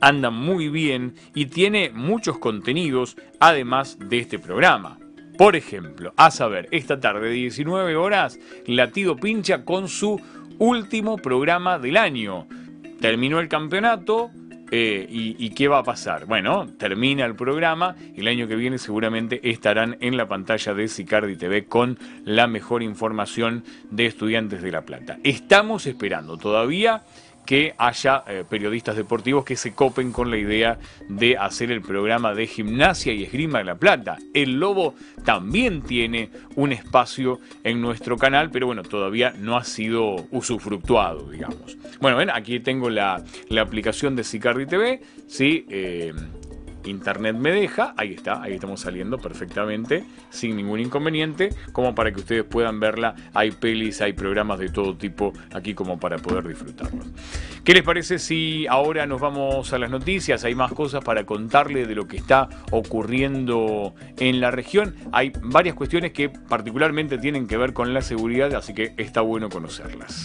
anda 0.00 0.30
muy 0.30 0.68
bien 0.68 1.14
y 1.34 1.46
tiene 1.46 1.90
muchos 1.90 2.38
contenidos 2.38 3.16
además 3.40 3.98
de 3.98 4.20
este 4.20 4.38
programa. 4.38 4.98
Por 5.36 5.56
ejemplo, 5.56 6.14
a 6.16 6.30
saber, 6.30 6.68
esta 6.70 7.00
tarde 7.00 7.30
19 7.30 7.96
horas, 7.96 8.38
Latido 8.66 9.16
Pincha 9.16 9.64
con 9.64 9.88
su 9.88 10.20
último 10.58 11.16
programa 11.18 11.78
del 11.78 11.96
año. 11.96 12.46
Terminó 13.02 13.40
el 13.40 13.48
campeonato, 13.48 14.30
eh, 14.70 15.06
y, 15.10 15.50
qué 15.50 15.66
va 15.66 15.78
a 15.78 15.82
pasar? 15.82 16.24
Bueno, 16.26 16.68
termina 16.78 17.24
el 17.24 17.34
programa 17.34 17.96
y 18.14 18.20
el 18.20 18.28
año 18.28 18.46
que 18.46 18.54
viene 18.54 18.78
seguramente 18.78 19.50
estarán 19.50 19.98
en 20.00 20.16
la 20.16 20.28
pantalla 20.28 20.72
de 20.72 20.86
Sicardi 20.86 21.34
TV 21.34 21.64
con 21.64 21.98
la 22.24 22.46
mejor 22.46 22.80
información 22.84 23.64
de 23.90 24.06
Estudiantes 24.06 24.62
de 24.62 24.70
La 24.70 24.82
Plata. 24.82 25.18
Estamos 25.24 25.86
esperando 25.86 26.38
todavía 26.38 27.02
que 27.46 27.74
haya 27.78 28.24
eh, 28.26 28.44
periodistas 28.48 28.96
deportivos 28.96 29.44
que 29.44 29.56
se 29.56 29.74
copen 29.74 30.12
con 30.12 30.30
la 30.30 30.36
idea 30.36 30.78
de 31.08 31.36
hacer 31.36 31.70
el 31.70 31.82
programa 31.82 32.34
de 32.34 32.46
gimnasia 32.46 33.12
y 33.12 33.24
esgrima 33.24 33.58
de 33.58 33.64
la 33.64 33.74
plata. 33.74 34.18
El 34.32 34.60
Lobo 34.60 34.94
también 35.24 35.82
tiene 35.82 36.30
un 36.56 36.72
espacio 36.72 37.40
en 37.64 37.80
nuestro 37.80 38.16
canal, 38.16 38.50
pero 38.50 38.66
bueno, 38.66 38.82
todavía 38.82 39.34
no 39.36 39.56
ha 39.56 39.64
sido 39.64 40.26
usufructuado, 40.30 41.30
digamos. 41.30 41.76
Bueno, 42.00 42.16
ven, 42.16 42.30
aquí 42.30 42.60
tengo 42.60 42.90
la, 42.90 43.22
aplicación 43.60 44.16
de 44.16 44.24
Sicardi 44.24 44.66
TV, 44.66 45.00
¿sí? 45.28 45.66
Eh, 45.70 46.12
internet 46.84 47.36
me 47.36 47.52
deja, 47.52 47.94
ahí 47.96 48.12
está, 48.12 48.42
ahí 48.42 48.54
estamos 48.54 48.80
saliendo 48.80 49.18
perfectamente, 49.18 50.04
sin 50.30 50.56
ningún 50.56 50.80
inconveniente, 50.80 51.50
como 51.72 51.94
para 51.94 52.12
que 52.12 52.20
ustedes 52.20 52.44
puedan 52.44 52.80
verla. 52.80 53.14
Hay 53.34 53.50
pelis, 53.50 54.00
hay 54.00 54.12
programas 54.12 54.58
de 54.58 54.68
todo 54.68 54.96
tipo 54.96 55.32
aquí 55.52 55.74
como 55.74 55.98
para 55.98 56.18
poder 56.18 56.46
disfrutarlos. 56.46 57.06
¿Qué 57.64 57.74
les 57.74 57.82
parece 57.82 58.18
si 58.18 58.66
ahora 58.66 59.06
nos 59.06 59.20
vamos 59.20 59.72
a 59.72 59.78
las 59.78 59.90
noticias? 59.90 60.44
Hay 60.44 60.54
más 60.54 60.72
cosas 60.72 61.04
para 61.04 61.24
contarles 61.24 61.88
de 61.88 61.94
lo 61.94 62.08
que 62.08 62.16
está 62.16 62.48
ocurriendo 62.70 63.94
en 64.18 64.40
la 64.40 64.50
región. 64.50 64.94
Hay 65.12 65.32
varias 65.42 65.74
cuestiones 65.74 66.12
que 66.12 66.28
particularmente 66.28 67.18
tienen 67.18 67.46
que 67.46 67.56
ver 67.56 67.72
con 67.72 67.94
la 67.94 68.02
seguridad, 68.02 68.54
así 68.54 68.74
que 68.74 68.94
está 68.96 69.20
bueno 69.20 69.48
conocerlas. 69.48 70.24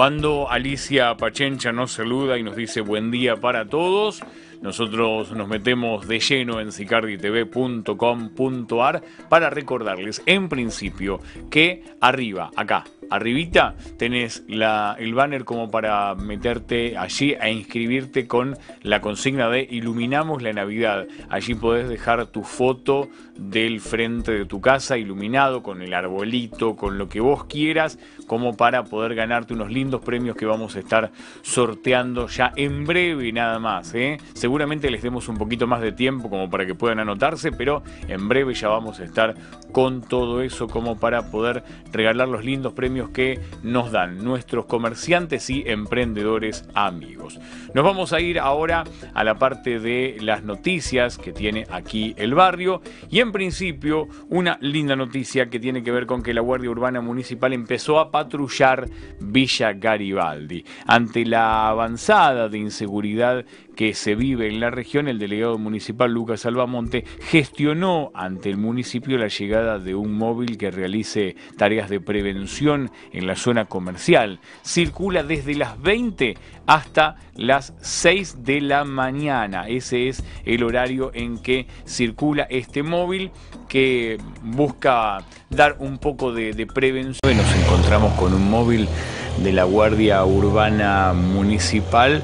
Cuando 0.00 0.50
Alicia 0.50 1.14
Pachencha 1.14 1.72
nos 1.72 1.92
saluda 1.92 2.38
y 2.38 2.42
nos 2.42 2.56
dice 2.56 2.80
buen 2.80 3.10
día 3.10 3.36
para 3.36 3.66
todos, 3.66 4.22
nosotros 4.62 5.32
nos 5.32 5.48
metemos 5.48 6.06
de 6.06 6.20
lleno 6.20 6.60
en 6.60 6.70
sicarditv.com.ar 6.72 9.02
para 9.28 9.50
recordarles 9.50 10.22
en 10.26 10.48
principio 10.48 11.20
que 11.50 11.82
arriba, 12.00 12.50
acá, 12.56 12.84
arribita 13.10 13.74
tenés 13.98 14.44
el 14.48 15.14
banner 15.14 15.44
como 15.44 15.70
para 15.70 16.14
meterte 16.14 16.96
allí 16.96 17.34
a 17.34 17.50
inscribirte 17.50 18.26
con 18.26 18.56
la 18.82 19.00
consigna 19.00 19.48
de 19.48 19.66
Iluminamos 19.68 20.42
la 20.42 20.52
Navidad. 20.52 21.06
Allí 21.28 21.54
podés 21.54 21.88
dejar 21.88 22.26
tu 22.26 22.44
foto 22.44 23.08
del 23.36 23.80
frente 23.80 24.32
de 24.32 24.44
tu 24.44 24.60
casa 24.60 24.98
iluminado 24.98 25.62
con 25.62 25.82
el 25.82 25.94
arbolito, 25.94 26.76
con 26.76 26.98
lo 26.98 27.08
que 27.08 27.20
vos 27.20 27.44
quieras, 27.44 27.98
como 28.26 28.56
para 28.56 28.84
poder 28.84 29.14
ganarte 29.14 29.54
unos 29.54 29.70
lindos 29.70 30.02
premios 30.02 30.36
que 30.36 30.46
vamos 30.46 30.76
a 30.76 30.78
estar 30.78 31.10
sorteando 31.42 32.28
ya 32.28 32.52
en 32.56 32.84
breve 32.84 33.32
nada 33.32 33.58
más. 33.58 33.94
¿eh? 33.94 34.18
Seguramente 34.50 34.90
les 34.90 35.00
demos 35.00 35.28
un 35.28 35.36
poquito 35.36 35.68
más 35.68 35.80
de 35.80 35.92
tiempo 35.92 36.28
como 36.28 36.50
para 36.50 36.66
que 36.66 36.74
puedan 36.74 36.98
anotarse, 36.98 37.52
pero 37.52 37.84
en 38.08 38.28
breve 38.28 38.52
ya 38.52 38.66
vamos 38.66 38.98
a 38.98 39.04
estar 39.04 39.36
con 39.70 40.00
todo 40.00 40.42
eso 40.42 40.66
como 40.66 40.98
para 40.98 41.30
poder 41.30 41.62
regalar 41.92 42.26
los 42.26 42.44
lindos 42.44 42.72
premios 42.72 43.10
que 43.10 43.38
nos 43.62 43.92
dan 43.92 44.24
nuestros 44.24 44.66
comerciantes 44.66 45.48
y 45.50 45.62
emprendedores 45.64 46.68
amigos. 46.74 47.38
Nos 47.74 47.84
vamos 47.84 48.12
a 48.12 48.20
ir 48.20 48.40
ahora 48.40 48.82
a 49.14 49.22
la 49.22 49.36
parte 49.36 49.78
de 49.78 50.16
las 50.20 50.42
noticias 50.42 51.16
que 51.16 51.32
tiene 51.32 51.68
aquí 51.70 52.12
el 52.16 52.34
barrio 52.34 52.82
y 53.08 53.20
en 53.20 53.30
principio 53.30 54.08
una 54.30 54.58
linda 54.60 54.96
noticia 54.96 55.48
que 55.48 55.60
tiene 55.60 55.84
que 55.84 55.92
ver 55.92 56.06
con 56.06 56.24
que 56.24 56.34
la 56.34 56.40
Guardia 56.40 56.70
Urbana 56.70 57.00
Municipal 57.00 57.52
empezó 57.52 58.00
a 58.00 58.10
patrullar 58.10 58.88
Villa 59.20 59.74
Garibaldi. 59.74 60.64
Ante 60.88 61.24
la 61.24 61.68
avanzada 61.68 62.48
de 62.48 62.58
inseguridad 62.58 63.44
que 63.76 63.94
se 63.94 64.14
vive 64.14 64.48
en 64.48 64.60
la 64.60 64.70
región, 64.70 65.08
el 65.08 65.18
delegado 65.18 65.58
municipal 65.58 66.12
Lucas 66.12 66.46
Albamonte 66.46 67.04
gestionó 67.22 68.10
ante 68.14 68.50
el 68.50 68.56
municipio 68.56 69.18
la 69.18 69.28
llegada 69.28 69.78
de 69.78 69.94
un 69.94 70.14
móvil 70.14 70.58
que 70.58 70.70
realice 70.70 71.36
tareas 71.56 71.88
de 71.88 72.00
prevención 72.00 72.90
en 73.12 73.26
la 73.26 73.36
zona 73.36 73.66
comercial. 73.66 74.40
Circula 74.62 75.22
desde 75.22 75.54
las 75.54 75.80
20 75.80 76.36
hasta 76.66 77.16
las 77.34 77.74
6 77.80 78.44
de 78.44 78.60
la 78.60 78.84
mañana. 78.84 79.66
Ese 79.68 80.08
es 80.08 80.22
el 80.44 80.62
horario 80.62 81.10
en 81.14 81.38
que 81.38 81.66
circula 81.86 82.44
este 82.50 82.82
móvil 82.82 83.30
que 83.68 84.18
busca 84.42 85.18
dar 85.48 85.76
un 85.78 85.98
poco 85.98 86.32
de, 86.32 86.66
prevención. 86.66 87.36
Nos 87.36 87.54
encontramos 87.56 88.12
con 88.14 88.34
un 88.34 88.50
móvil 88.50 88.88
de 89.38 89.52
la 89.52 89.64
Guardia 89.64 90.24
Urbana 90.24 91.12
Municipal 91.12 92.22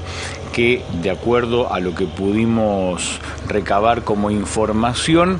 que 0.53 0.83
de 1.01 1.11
acuerdo 1.11 1.71
a 1.71 1.79
lo 1.79 1.93
que 1.93 2.05
pudimos 2.05 3.19
recabar 3.47 4.03
como 4.03 4.31
información 4.31 5.39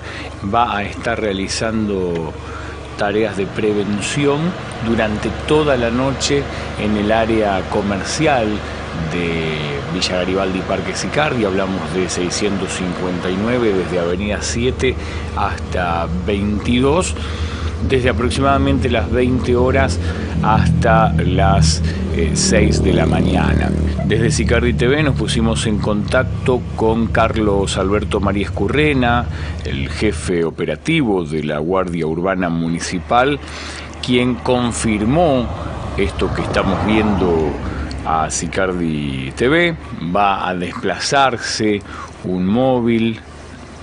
va 0.54 0.78
a 0.78 0.84
estar 0.84 1.20
realizando 1.20 2.34
tareas 2.98 3.38
de 3.38 3.46
prevención 3.46 4.40
durante 4.86 5.30
toda 5.48 5.78
la 5.78 5.90
noche 5.90 6.44
en 6.80 6.98
el 6.98 7.12
área 7.12 7.62
comercial 7.70 8.48
de 9.12 9.58
Villa 9.94 10.18
Garibaldi 10.18 10.60
Parque 10.62 10.96
Sicardi, 10.96 11.46
hablamos 11.46 11.94
de 11.94 12.10
659 12.10 13.74
desde 13.74 14.00
Avenida 14.00 14.40
7 14.42 14.96
hasta 15.36 16.08
22 16.26 17.16
desde 17.90 18.10
aproximadamente 18.10 18.90
las 18.90 19.12
20 19.12 19.56
horas 19.56 20.00
hasta 20.44 21.14
las 21.14 21.82
6 22.34 22.54
eh, 22.80 22.84
de 22.84 22.94
la 22.94 23.06
mañana. 23.06 23.70
Desde 24.06 24.32
Sicardi 24.32 24.74
TV 24.74 25.04
nos 25.04 25.16
pusimos 25.16 25.66
en 25.68 25.80
contacto 25.80 26.62
con 26.76 27.08
Carlos 27.08 27.78
Alberto 27.78 28.20
María 28.20 28.50
Currena, 28.50 29.26
el 29.66 29.90
jefe 29.90 30.44
operativo 30.44 31.24
de 31.26 31.44
la 31.44 31.60
Guardia 31.60 32.08
Urbana 32.08 32.50
Municipal, 32.50 33.40
quien 34.06 34.36
confirmó 34.36 35.48
esto 35.98 36.34
que 36.34 36.44
estamos 36.44 36.86
viendo 36.86 37.52
a 38.06 38.30
Sicardi 38.30 39.34
TV, 39.36 39.76
va 40.16 40.48
a 40.48 40.56
desplazarse 40.56 41.82
un 42.24 42.46
móvil 42.46 43.20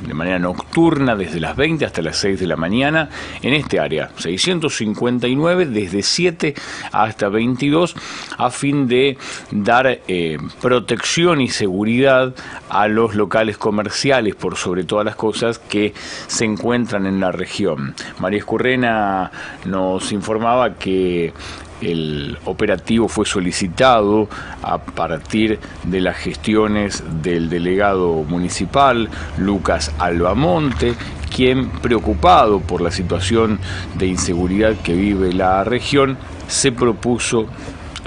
de 0.07 0.15
manera 0.15 0.39
nocturna 0.39 1.17
desde 1.17 1.41
las 1.41 1.57
20 1.57 1.85
hasta 1.85 2.03
las 2.03 2.17
6 2.19 2.41
de 2.41 2.47
la 2.47 2.57
mañana 2.57 3.09
en 3.43 3.55
este 3.55 3.81
área, 3.81 4.11
659 4.17 5.67
desde 5.67 6.03
7 6.03 6.55
hasta 6.93 7.29
22 7.29 7.95
a 8.39 8.51
fin 8.51 8.87
de 8.87 9.17
dar 9.51 10.01
eh, 10.09 10.39
protección 10.61 11.41
y 11.41 11.49
seguridad 11.49 12.35
a 12.69 12.89
los 12.89 13.15
locales 13.15 13.59
comerciales 13.59 14.35
por 14.35 14.57
sobre 14.57 14.85
todas 14.85 15.05
las 15.05 15.17
cosas 15.17 15.59
que 15.59 15.95
se 16.27 16.45
encuentran 16.45 17.07
en 17.07 17.21
la 17.21 17.33
región. 17.33 17.95
María 18.19 18.39
Escurrena 18.39 19.31
nos 19.65 20.13
informaba 20.13 20.75
que 20.75 21.33
el 21.81 22.39
operativo 22.45 23.09
fue 23.09 23.27
solicitado 23.27 24.29
a 24.63 24.79
partir 24.79 25.59
de 25.85 26.01
las 26.01 26.17
gestiones 26.17 27.03
del 27.23 27.49
delegado 27.49 28.25
municipal, 28.25 29.09
Lucas 29.39 29.93
Albamonte, 29.99 30.95
quien, 31.35 31.69
preocupado 31.69 32.61
por 32.61 32.81
la 32.81 32.91
situación 32.91 33.59
de 33.97 34.07
inseguridad 34.07 34.77
que 34.83 34.95
vive 34.95 35.33
la 35.33 35.65
región, 35.65 36.17
se 36.47 36.73
propuso 36.73 37.47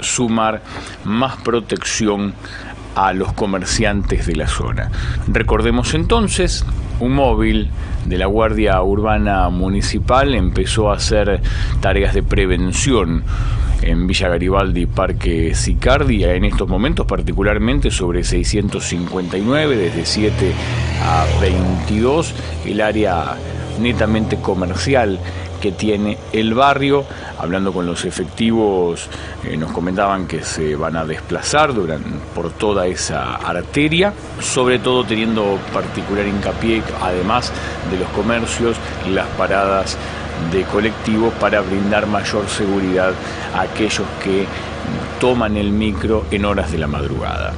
sumar 0.00 0.62
más 1.04 1.36
protección 1.36 2.34
a 2.94 3.12
los 3.12 3.32
comerciantes 3.32 4.26
de 4.26 4.36
la 4.36 4.48
zona. 4.48 4.90
Recordemos 5.28 5.94
entonces, 5.94 6.64
un 7.00 7.12
móvil 7.12 7.68
de 8.06 8.18
la 8.18 8.26
Guardia 8.26 8.82
Urbana 8.82 9.48
Municipal 9.50 10.34
empezó 10.34 10.90
a 10.90 10.96
hacer 10.96 11.40
tareas 11.80 12.14
de 12.14 12.22
prevención 12.22 13.22
en 13.82 14.06
Villa 14.06 14.28
Garibaldi, 14.28 14.86
Parque 14.86 15.54
Sicardi, 15.54 16.24
en 16.24 16.44
estos 16.44 16.68
momentos 16.68 17.06
particularmente 17.06 17.90
sobre 17.90 18.24
659, 18.24 19.76
desde 19.76 20.04
7 20.04 20.52
a 21.04 21.26
22, 21.40 22.34
el 22.66 22.80
área 22.80 23.36
netamente 23.80 24.36
comercial 24.36 25.20
que 25.60 25.72
tiene 25.72 26.18
el 26.32 26.54
barrio. 26.54 27.04
Hablando 27.38 27.72
con 27.72 27.86
los 27.86 28.04
efectivos, 28.04 29.08
eh, 29.44 29.56
nos 29.56 29.72
comentaban 29.72 30.26
que 30.26 30.42
se 30.42 30.74
van 30.76 30.96
a 30.96 31.04
desplazar 31.04 31.72
por 32.34 32.50
toda 32.50 32.86
esa 32.86 33.36
arteria, 33.36 34.12
sobre 34.40 34.78
todo 34.78 35.04
teniendo 35.04 35.58
particular 35.72 36.26
hincapié, 36.26 36.82
además 37.00 37.52
de 37.90 37.98
los 37.98 38.08
comercios, 38.10 38.76
las 39.10 39.26
paradas 39.28 39.96
de 40.52 40.62
colectivos 40.64 41.32
para 41.34 41.60
brindar 41.60 42.06
mayor 42.06 42.48
seguridad 42.48 43.12
a 43.54 43.62
aquellos 43.62 44.06
que 44.22 44.46
toman 45.20 45.56
el 45.56 45.70
micro 45.70 46.24
en 46.30 46.44
horas 46.44 46.70
de 46.72 46.78
la 46.78 46.86
madrugada. 46.86 47.52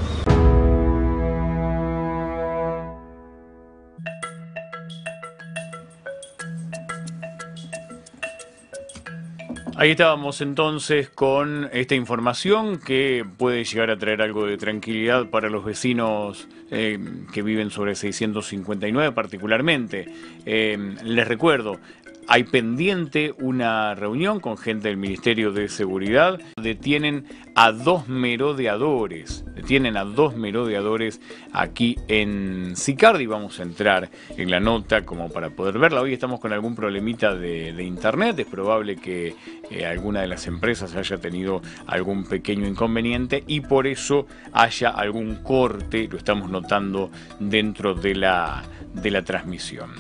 Ahí 9.81 9.93
estábamos 9.93 10.43
entonces 10.43 11.09
con 11.09 11.71
esta 11.73 11.95
información 11.95 12.79
que 12.79 13.25
puede 13.39 13.65
llegar 13.65 13.89
a 13.89 13.97
traer 13.97 14.21
algo 14.21 14.45
de 14.45 14.59
tranquilidad 14.59 15.31
para 15.31 15.49
los 15.49 15.65
vecinos 15.65 16.49
eh, 16.71 16.99
que 17.33 17.41
viven 17.41 17.71
sobre 17.71 17.95
659 17.95 19.13
particularmente. 19.13 20.07
Eh, 20.45 20.97
les 21.03 21.27
recuerdo, 21.27 21.81
hay 22.27 22.45
pendiente 22.45 23.35
una 23.39 23.95
reunión 23.95 24.41
con 24.41 24.57
gente 24.57 24.89
del 24.89 24.97
Ministerio 24.97 25.53
de 25.53 25.69
Seguridad. 25.69 26.39
Detienen 26.61 27.25
a 27.55 27.73
dos 27.73 28.09
merodeadores. 28.09 29.45
Detienen 29.55 29.97
a 29.97 30.05
dos 30.05 30.37
merodeadores 30.37 31.21
aquí 31.53 31.97
en 32.09 32.77
Sicardi. 32.77 33.27
Vamos 33.27 33.59
a 33.61 33.65
entrar 33.65 34.11
en 34.37 34.51
la 34.51 34.61
nota 34.61 35.05
como 35.05 35.31
para 35.31 35.51
poder 35.51 35.79
verla. 35.79 36.01
Hoy 36.01 36.13
estamos 36.13 36.41
con 36.41 36.53
algún 36.53 36.75
problemita 36.75 37.35
de, 37.35 37.83
internet. 37.83 38.39
Es 38.39 38.47
probable 38.47 38.97
que 38.97 39.35
eh, 39.71 39.87
alguna 39.87 40.21
de 40.21 40.29
las 40.29 40.47
empresas 40.47 40.95
haya 40.95 41.19
tenido 41.19 41.63
algún 41.87 42.25
pequeño 42.25 42.67
inconveniente 42.67 43.43
y 43.47 43.61
por 43.61 43.87
eso 43.87 44.27
haya 44.53 44.91
algún 44.91 45.37
corte. 45.37 46.09
Lo 46.11 46.19
estamos 46.19 46.51
notando 46.51 47.11
dentro 47.39 47.95
de 47.95 48.15
la, 48.15 48.63
de 48.95 49.11
la 49.11 49.23
transmisión. 49.23 49.91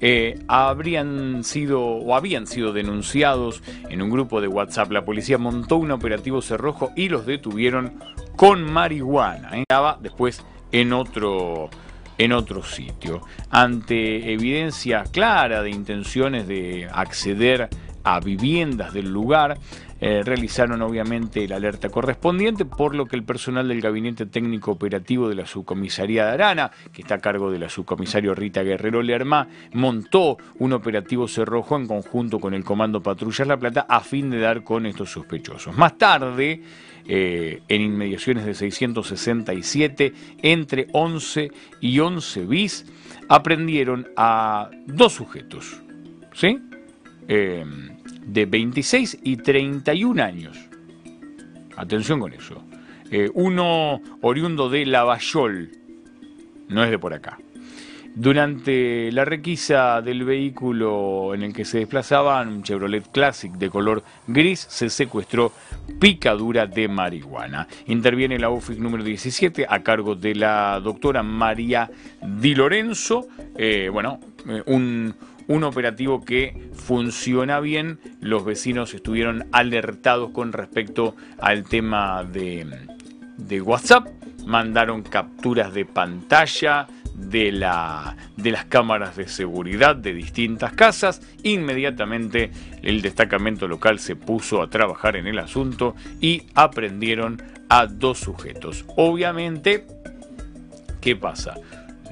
Eh, 0.00 0.38
habrían 0.48 1.44
sido 1.44 1.82
o 1.82 2.14
habían 2.14 2.46
sido 2.46 2.72
denunciados 2.72 3.62
en 3.88 4.02
un 4.02 4.10
grupo 4.10 4.40
de 4.40 4.48
WhatsApp. 4.48 4.90
La 4.92 5.04
policía 5.04 5.38
montó 5.38 5.76
un 5.76 5.90
operativo 5.90 6.42
cerrojo 6.42 6.92
y 6.96 7.08
los 7.08 7.26
detuvieron 7.26 7.94
con 8.36 8.70
marihuana. 8.70 9.50
Estaba 9.56 9.98
después 10.00 10.44
en 10.72 10.92
otro 10.92 11.70
en 12.18 12.32
otro 12.32 12.62
sitio. 12.62 13.22
Ante 13.50 14.32
evidencia 14.32 15.04
clara 15.10 15.62
de 15.62 15.70
intenciones 15.70 16.46
de 16.46 16.88
acceder 16.92 17.68
a 18.04 18.20
viviendas 18.20 18.92
del 18.92 19.10
lugar. 19.10 19.58
Eh, 20.00 20.22
realizaron 20.24 20.82
obviamente 20.82 21.46
la 21.46 21.56
alerta 21.56 21.88
correspondiente, 21.88 22.64
por 22.64 22.94
lo 22.94 23.06
que 23.06 23.16
el 23.16 23.22
personal 23.22 23.68
del 23.68 23.80
Gabinete 23.80 24.26
Técnico 24.26 24.72
Operativo 24.72 25.28
de 25.28 25.36
la 25.36 25.46
Subcomisaría 25.46 26.26
de 26.26 26.32
Arana, 26.32 26.70
que 26.92 27.02
está 27.02 27.16
a 27.16 27.20
cargo 27.20 27.50
de 27.50 27.58
la 27.58 27.68
subcomisario 27.68 28.34
Rita 28.34 28.62
Guerrero 28.62 29.02
Lerma, 29.02 29.48
montó 29.72 30.36
un 30.58 30.72
operativo 30.72 31.28
cerrojo 31.28 31.76
en 31.76 31.86
conjunto 31.86 32.40
con 32.40 32.54
el 32.54 32.64
Comando 32.64 33.02
Patrullas 33.02 33.46
La 33.46 33.56
Plata 33.56 33.86
a 33.88 34.00
fin 34.00 34.30
de 34.30 34.40
dar 34.40 34.64
con 34.64 34.84
estos 34.86 35.12
sospechosos. 35.12 35.76
Más 35.76 35.96
tarde, 35.96 36.60
eh, 37.06 37.62
en 37.68 37.80
inmediaciones 37.80 38.44
de 38.46 38.54
667, 38.54 40.12
entre 40.42 40.88
11 40.92 41.50
y 41.80 42.00
11 42.00 42.46
bis, 42.46 42.84
aprendieron 43.28 44.08
a 44.16 44.70
dos 44.86 45.12
sujetos, 45.12 45.80
¿sí? 46.32 46.58
Eh, 47.28 47.64
de 48.26 48.46
26 48.46 49.18
y 49.22 49.36
31 49.36 50.22
años. 50.22 50.58
Atención 51.76 52.20
con 52.20 52.32
eso. 52.32 52.62
Eh, 53.10 53.30
uno 53.34 54.00
oriundo 54.22 54.68
de 54.68 54.86
Lavallol, 54.86 55.70
no 56.68 56.84
es 56.84 56.90
de 56.90 56.98
por 56.98 57.14
acá. 57.14 57.38
Durante 58.16 59.10
la 59.10 59.24
requisa 59.24 60.00
del 60.00 60.22
vehículo 60.22 61.34
en 61.34 61.42
el 61.42 61.52
que 61.52 61.64
se 61.64 61.78
desplazaban, 61.78 62.46
un 62.46 62.62
Chevrolet 62.62 63.10
Classic 63.10 63.50
de 63.52 63.68
color 63.68 64.04
gris, 64.28 64.60
se 64.70 64.88
secuestró 64.88 65.50
picadura 65.98 66.68
de 66.68 66.86
marihuana. 66.86 67.66
Interviene 67.86 68.38
la 68.38 68.50
UFIC 68.50 68.78
número 68.78 69.02
17 69.02 69.66
a 69.68 69.82
cargo 69.82 70.14
de 70.14 70.36
la 70.36 70.78
doctora 70.78 71.24
María 71.24 71.90
Di 72.22 72.54
Lorenzo. 72.54 73.26
Eh, 73.56 73.88
bueno, 73.92 74.20
eh, 74.48 74.62
un, 74.66 75.12
un 75.48 75.64
operativo 75.64 76.24
que 76.24 76.70
funciona 76.72 77.60
bien. 77.60 77.98
Los 78.20 78.44
vecinos 78.44 78.94
estuvieron 78.94 79.46
alertados 79.52 80.30
con 80.30 80.52
respecto 80.52 81.14
al 81.38 81.64
tema 81.64 82.24
de, 82.24 82.66
WhatsApp. 83.60 84.08
Mandaron 84.46 85.02
capturas 85.02 85.72
de 85.72 85.84
pantalla, 85.86 86.86
de, 87.14 87.52
la, 87.52 88.16
de 88.36 88.50
las 88.50 88.64
cámaras 88.66 89.16
de 89.16 89.28
seguridad 89.28 89.96
de 89.96 90.12
distintas 90.12 90.72
casas. 90.72 91.22
Inmediatamente 91.42 92.50
el 92.82 93.00
destacamento 93.02 93.68
local 93.68 93.98
se 93.98 94.16
puso 94.16 94.60
a 94.62 94.68
trabajar 94.68 95.16
en 95.16 95.26
el 95.26 95.38
asunto 95.38 95.94
y 96.20 96.42
aprendieron 96.54 97.42
a 97.68 97.86
dos 97.86 98.18
sujetos. 98.18 98.84
Obviamente, 98.96 99.86
¿qué 101.00 101.16
pasa? 101.16 101.54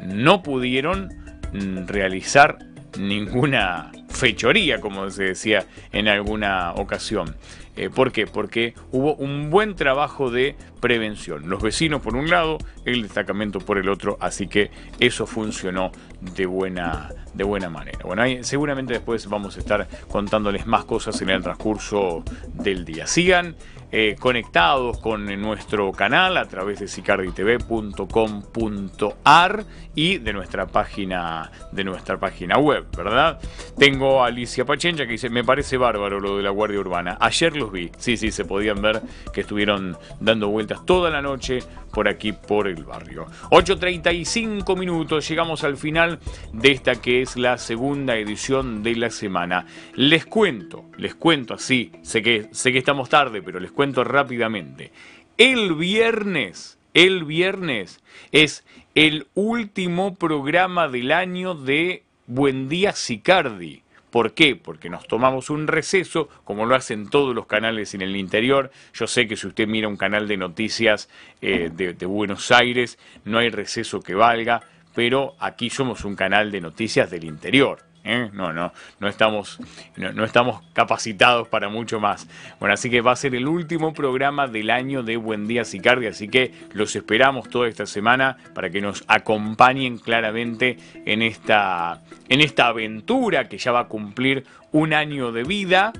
No 0.03 0.43
pudieron 0.43 1.09
mm, 1.53 1.87
realizar 1.87 2.72
ninguna 2.99 3.93
fechoría, 4.09 4.81
como 4.81 5.11
se 5.11 5.25
decía 5.25 5.67
en 5.93 6.09
alguna 6.09 6.73
ocasión. 6.73 7.37
Eh, 7.75 7.89
¿Por 7.89 8.13
qué? 8.13 8.27
Porque 8.27 8.75
hubo 8.91 9.15
un 9.15 9.49
buen 9.49 9.75
trabajo 9.77 10.31
de 10.31 10.57
prevención. 10.81 11.49
Los 11.49 11.63
vecinos 11.63 12.03
por 12.03 12.17
un 12.17 12.29
lado, 12.29 12.59
el 12.85 13.03
destacamento 13.03 13.61
por 13.61 13.79
el 13.79 13.89
otro, 13.89 14.19
así 14.21 14.47
que 14.47 14.71
eso 15.01 15.27
funcionó 15.27 15.91
de 16.21 16.45
buena, 16.45 17.11
de 17.33 17.45
buena 17.45 17.71
manera. 17.71 18.01
Bueno, 18.05 18.25
seguramente 18.43 18.93
después 18.93 19.27
vamos 19.27 19.57
a 19.57 19.61
estar 19.61 19.89
contándoles 20.09 20.67
más 20.67 20.85
cosas 20.85 21.21
en 21.23 21.31
el 21.31 21.43
transcurso 21.43 22.23
del 22.53 22.85
día. 22.85 23.07
Sigan 23.07 23.57
eh, 23.93 24.17
conectados 24.19 24.99
con 24.99 25.27
nuestro 25.41 25.93
canal 25.93 26.37
a 26.39 26.47
través 26.47 26.81
de 26.81 26.89
sicarditv.com.ar 26.89 29.65
y 29.95 30.17
de 30.17 30.33
nuestra 30.33 30.67
página 30.67 31.53
de 31.71 31.85
nuestra 31.85 32.19
página 32.19 32.57
web, 32.59 32.87
¿verdad? 32.97 33.39
Tengo 33.79 34.23
a 34.23 34.29
Alicia 34.29 34.65
Pachencha 34.65 35.05
que 35.05 35.13
dice, 35.13 35.29
me 35.29 35.45
parece 35.45 35.77
bárbaro 35.77 36.21
lo 36.21 36.39
de 36.39 36.43
la 36.43 36.49
Guardia 36.51 36.81
Urbana. 36.81 37.19
Ayer 37.21 37.55
los 37.55 37.71
vi, 37.71 37.91
sí, 37.99 38.17
sí, 38.17 38.31
se 38.31 38.47
podían 38.47 38.81
ver 38.81 39.03
que 39.33 39.43
estuvieron 39.43 39.99
dando 40.21 40.49
vueltas 40.49 40.87
toda 40.87 41.11
la 41.11 41.21
noche 41.21 41.59
por 41.93 42.09
aquí, 42.09 42.33
por 42.33 42.67
el 42.67 42.85
barrio. 42.85 43.27
8.35 43.51 44.77
minutos, 44.79 45.29
llegamos 45.29 45.63
al 45.63 45.77
final 45.77 46.19
de 46.53 46.73
esta 46.73 47.01
que 47.01 47.23
es 47.23 47.37
la 47.37 47.59
segunda 47.59 48.17
edición 48.17 48.83
de 48.83 48.97
la 48.97 49.11
semana. 49.11 49.67
Les 49.95 50.27
cuento, 50.27 50.87
les 50.97 51.15
cuento 51.15 51.55
así, 51.55 51.93
sé 52.03 52.23
que, 52.23 52.49
sé 52.51 52.73
que 52.73 52.79
estamos 52.79 53.09
tarde, 53.09 53.43
pero 53.43 53.61
les 53.61 53.71
cuento 53.71 54.05
rápidamente. 54.05 54.91
El 55.37 55.75
viernes, 55.75 56.79
el 56.95 57.25
viernes 57.25 58.01
es 58.33 58.65
el 58.95 59.27
último 59.35 60.15
programa 60.15 60.89
del 60.89 61.13
año 61.13 61.55
de 61.55 62.03
Buen 62.27 62.69
Día 62.69 62.93
Sicardi. 62.93 63.83
¿Por 64.13 64.35
qué? 64.35 64.57
Porque 64.57 64.91
nos 64.91 65.09
tomamos 65.09 65.49
un 65.49 65.67
receso, 65.67 66.29
como 66.45 66.67
lo 66.67 66.75
hacen 66.75 67.09
todos 67.09 67.35
los 67.35 67.47
canales 67.47 67.95
en 67.95 68.03
el 68.03 68.15
interior. 68.15 68.71
Yo 68.93 69.07
sé 69.07 69.27
que 69.27 69.37
si 69.37 69.47
usted 69.47 69.67
mira 69.67 69.89
un 69.89 69.97
canal 69.97 70.29
de 70.29 70.37
noticias 70.37 71.09
eh, 71.41 71.71
de, 71.73 71.95
de 71.95 72.07
Buenos 72.07 72.53
Aires, 72.53 72.99
no 73.25 73.39
hay 73.39 73.49
receso 73.49 74.01
que 74.03 74.15
valga, 74.15 74.61
pero 74.95 75.35
aquí 75.41 75.71
somos 75.71 76.05
un 76.05 76.15
canal 76.15 76.53
de 76.53 76.61
noticias 76.61 77.11
del 77.11 77.25
interior. 77.25 77.92
¿Eh? 78.05 78.31
No, 78.33 78.53
no, 78.53 78.73
no 79.01 79.09
estamos, 79.09 79.59
no, 79.97 80.25
estamos 80.25 80.63
capacitados 80.73 81.49
para 81.49 81.69
mucho 81.69 82.01
más. 82.01 82.29
Bueno, 82.59 82.75
así 82.75 82.91
que 82.91 83.01
va 83.01 83.13
a 83.13 83.17
ser 83.17 83.35
el 83.35 83.49
último 83.49 83.93
programa 83.93 84.49
del 84.49 84.71
año 84.71 85.03
de 85.03 85.17
Buen 85.17 85.47
Día 85.47 85.65
Sicardia, 85.65 86.11
así 86.11 86.29
que 86.29 86.53
los 86.73 86.97
esperamos 86.97 87.49
toda 87.49 87.69
esta 87.69 87.87
semana 87.87 88.37
para 88.55 88.71
que 88.71 88.81
nos 88.81 89.05
acompañen 89.07 89.99
claramente 89.99 90.79
en 91.07 91.23
esta, 91.23 92.03
en 92.29 92.41
esta 92.41 92.69
aventura 92.69 93.49
que 93.49 93.59
ya 93.59 93.73
va 93.73 93.81
a 93.81 93.89
cumplir 93.89 94.45
un 94.73 94.93
año 94.93 95.33
de 95.33 95.45
vida 95.45 95.93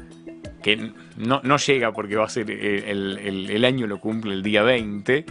que 0.63 0.93
no, 1.17 1.41
no 1.43 1.57
llega 1.57 1.93
porque 1.93 2.17
va 2.17 2.25
a 2.25 2.29
ser 2.29 2.51
el, 2.51 3.19
el, 3.51 3.65
año 3.65 3.87
lo 3.87 3.99
cumple 3.99 4.33
el 4.33 4.43
día 4.43 4.63
20. 4.63 5.27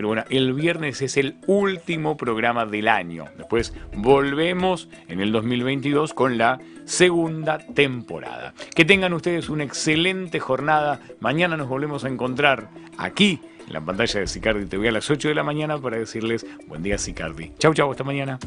Pero 0.00 0.08
bueno, 0.08 0.24
el 0.30 0.54
viernes 0.54 1.02
es 1.02 1.18
el 1.18 1.36
último 1.46 2.16
programa 2.16 2.64
del 2.64 2.88
año. 2.88 3.26
Después 3.36 3.74
volvemos 3.94 4.88
en 5.08 5.20
el 5.20 5.30
2022 5.30 6.14
con 6.14 6.38
la 6.38 6.58
segunda 6.86 7.58
temporada. 7.58 8.54
Que 8.74 8.86
tengan 8.86 9.12
ustedes 9.12 9.50
una 9.50 9.62
excelente 9.62 10.40
jornada. 10.40 11.00
Mañana 11.20 11.58
nos 11.58 11.68
volvemos 11.68 12.06
a 12.06 12.08
encontrar 12.08 12.70
aquí 12.96 13.40
en 13.66 13.74
la 13.74 13.82
pantalla 13.82 14.20
de 14.20 14.26
Sicardi 14.26 14.64
TV 14.64 14.88
a 14.88 14.92
las 14.92 15.10
8 15.10 15.28
de 15.28 15.34
la 15.34 15.42
mañana 15.42 15.76
para 15.76 15.98
decirles 15.98 16.46
buen 16.66 16.82
día 16.82 16.96
Sicardi. 16.96 17.52
Chau, 17.58 17.74
chau, 17.74 17.90
hasta 17.90 18.02
mañana. 18.02 18.38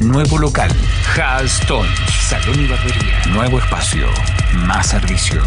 Nuevo 0.00 0.38
local. 0.38 0.70
Halston. 1.16 1.86
Salón 2.28 2.60
y 2.60 2.66
Barbería. 2.66 3.22
Nuevo 3.30 3.58
espacio. 3.58 4.06
Más 4.66 4.88
servicios. 4.88 5.46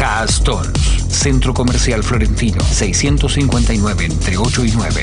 Halston. 0.00 0.72
Centro 1.08 1.52
Comercial 1.54 2.02
Florentino. 2.02 2.62
659 2.62 4.04
entre 4.04 4.36
8 4.36 4.64
y 4.64 4.70
9. 4.72 5.02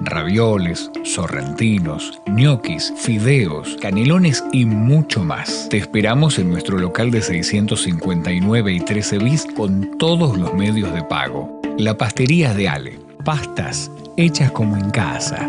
ravioles, 0.00 0.90
sorrentinos, 1.04 2.20
ñoquis, 2.26 2.92
fideos, 2.96 3.76
canelones 3.80 4.44
y 4.52 4.64
mucho 4.64 5.24
más. 5.24 5.68
Te 5.70 5.78
esperamos 5.78 6.38
en 6.38 6.50
nuestro 6.50 6.78
local 6.78 7.10
de 7.10 7.22
659 7.22 8.72
y 8.72 8.80
13 8.80 9.18
bis 9.18 9.46
con 9.56 9.98
todos 9.98 10.36
los 10.36 10.54
medios 10.54 10.92
de 10.92 11.02
pago. 11.02 11.60
La 11.76 11.96
pastería 11.96 12.54
de 12.54 12.68
Ale. 12.68 12.98
Pastas 13.24 13.90
hechas 14.16 14.50
como 14.52 14.76
en 14.76 14.90
casa. 14.90 15.48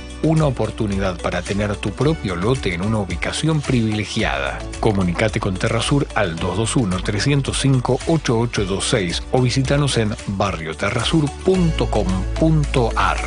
una 0.23 0.45
oportunidad 0.45 1.19
para 1.21 1.41
tener 1.41 1.75
tu 1.75 1.91
propio 1.91 2.35
lote 2.35 2.73
en 2.73 2.81
una 2.81 2.99
ubicación 2.99 3.61
privilegiada. 3.61 4.59
Comunicate 4.79 5.39
con 5.39 5.55
Terrasur 5.55 6.07
al 6.15 6.35
221-305-8826 6.37 9.23
o 9.31 9.41
visítanos 9.41 9.97
en 9.97 10.15
barrioterrasur.com.ar. 10.27 13.17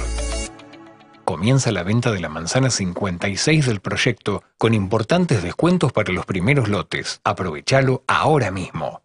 Comienza 1.24 1.72
la 1.72 1.82
venta 1.82 2.12
de 2.12 2.20
la 2.20 2.28
manzana 2.28 2.68
56 2.68 3.66
del 3.66 3.80
proyecto 3.80 4.42
con 4.59 4.74
importantes 4.74 5.42
descuentos 5.42 5.90
para 5.92 6.12
los 6.12 6.26
primeros 6.26 6.68
lotes. 6.68 7.22
Aprovechalo 7.24 8.05
ahora 8.07 8.51
mismo. 8.51 9.04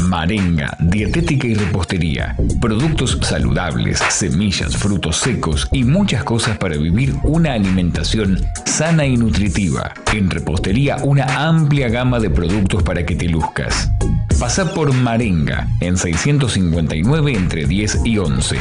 Marenga, 0.00 0.76
dietética 0.80 1.46
y 1.46 1.54
repostería. 1.54 2.36
Productos 2.60 3.18
saludables, 3.22 3.98
semillas, 4.10 4.76
frutos 4.76 5.18
secos 5.18 5.68
y 5.72 5.84
muchas 5.84 6.24
cosas 6.24 6.58
para 6.58 6.76
vivir 6.76 7.14
una 7.22 7.52
alimentación 7.52 8.40
sana 8.64 9.06
y 9.06 9.16
nutritiva. 9.16 9.92
En 10.12 10.30
repostería 10.30 10.96
una 11.02 11.46
amplia 11.46 11.88
gama 11.88 12.18
de 12.18 12.30
productos 12.30 12.82
para 12.82 13.04
que 13.04 13.14
te 13.14 13.28
luzcas. 13.28 13.90
Pasa 14.38 14.72
por 14.72 14.92
Marenga 14.92 15.68
en 15.80 15.96
659 15.96 17.32
entre 17.32 17.66
10 17.66 18.00
y 18.04 18.18
11. 18.18 18.56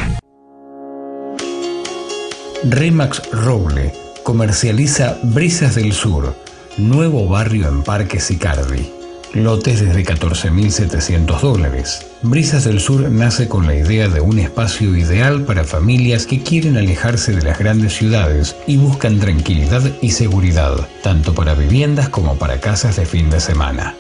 Remax 2.65 3.31
Roble 3.31 3.93
comercializa 4.23 5.17
Brisas 5.23 5.75
del 5.75 5.93
Sur, 5.93 6.35
nuevo 6.77 7.27
barrio 7.27 7.67
en 7.67 7.83
Parque 7.83 8.19
Sicardi 8.19 8.99
lotes 9.34 9.82
desde 9.82 10.03
14.700 10.03 11.39
dólares. 11.39 12.05
Brisas 12.21 12.65
del 12.65 12.80
Sur 12.80 13.09
nace 13.09 13.47
con 13.47 13.65
la 13.67 13.75
idea 13.75 14.07
de 14.07 14.21
un 14.21 14.39
espacio 14.39 14.95
ideal 14.95 15.43
para 15.43 15.63
familias 15.63 16.25
que 16.25 16.41
quieren 16.41 16.77
alejarse 16.77 17.36
de 17.36 17.41
las 17.41 17.59
grandes 17.59 17.93
ciudades 17.93 18.55
y 18.67 18.77
buscan 18.77 19.19
tranquilidad 19.19 19.84
y 20.01 20.11
seguridad, 20.11 20.88
tanto 21.03 21.34
para 21.34 21.53
viviendas 21.53 22.09
como 22.09 22.38
para 22.38 22.59
casas 22.59 22.95
de 22.95 23.05
fin 23.05 23.30
de 23.30 23.39
semana. 23.39 23.95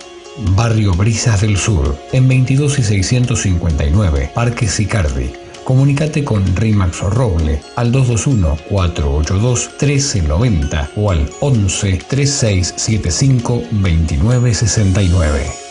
Barrio 0.55 0.93
Brisas 0.93 1.41
del 1.41 1.57
Sur, 1.57 1.97
en 2.13 2.27
22 2.27 2.79
y 2.79 2.83
659, 2.83 4.31
Parque 4.33 4.67
Sicardi, 4.67 5.33
Comunicate 5.69 6.23
con 6.23 6.43
Rimax 6.55 7.01
Roble 7.01 7.61
al 7.75 7.91
221-482-1390 7.91 10.89
o 10.95 11.11
al 11.11 11.31
11 11.41 12.05
3675 12.07 13.67
2969. 13.69 15.68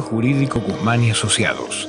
Jurídico 0.00 0.60
Guzmán 0.60 1.04
y 1.04 1.10
Asociados. 1.10 1.88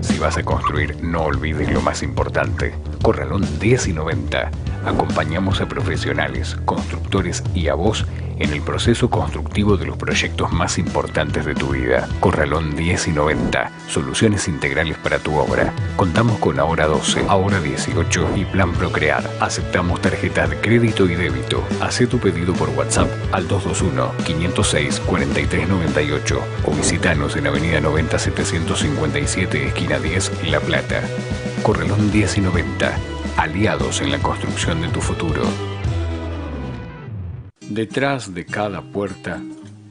Si 0.00 0.18
vas 0.18 0.36
a 0.36 0.44
construir, 0.44 1.02
no 1.02 1.22
olvides 1.22 1.70
lo 1.72 1.80
más 1.80 2.02
importante. 2.02 2.74
Corralón 3.02 3.46
10 3.58 3.88
y 3.88 3.92
90. 3.92 4.50
Acompañamos 4.86 5.60
a 5.60 5.66
profesionales, 5.66 6.56
constructores 6.64 7.42
y 7.54 7.68
a 7.68 7.74
vos 7.74 8.06
en 8.38 8.52
el 8.52 8.62
proceso 8.62 9.10
constructivo 9.10 9.76
de 9.76 9.86
los 9.86 9.96
proyectos 9.96 10.52
más 10.52 10.78
importantes 10.78 11.44
de 11.44 11.54
tu 11.54 11.68
vida. 11.68 12.08
Corralón 12.20 12.76
10 12.76 13.08
y 13.08 13.12
90. 13.12 13.70
Soluciones 13.88 14.46
integrales 14.48 14.96
para 14.98 15.18
tu 15.18 15.36
obra. 15.36 15.72
Contamos 15.96 16.38
con 16.38 16.58
Ahora 16.58 16.86
12, 16.86 17.26
Ahora 17.28 17.60
18 17.60 18.30
y 18.36 18.44
Plan 18.44 18.72
Procrear. 18.72 19.28
Aceptamos 19.40 20.00
tarjetas 20.00 20.50
de 20.50 20.56
crédito 20.56 21.06
y 21.06 21.14
débito. 21.14 21.62
Haz 21.80 21.98
tu 22.08 22.18
pedido 22.18 22.54
por 22.54 22.70
WhatsApp 22.70 23.08
al 23.32 23.48
221-506-4398 23.48 26.40
o 26.64 26.70
visitanos 26.72 27.36
en 27.36 27.48
Avenida 27.48 27.80
90 27.80 28.18
757, 28.18 29.66
esquina 29.66 29.98
10, 29.98 30.50
La 30.50 30.60
Plata. 30.60 31.02
Corralón 31.62 32.12
10 32.12 32.38
y 32.38 32.40
90. 32.42 32.96
Aliados 33.36 34.00
en 34.00 34.12
la 34.12 34.18
construcción 34.18 34.80
de 34.80 34.88
tu 34.88 35.00
futuro. 35.00 35.42
Detrás 37.68 38.32
de 38.32 38.46
cada 38.46 38.80
puerta 38.80 39.42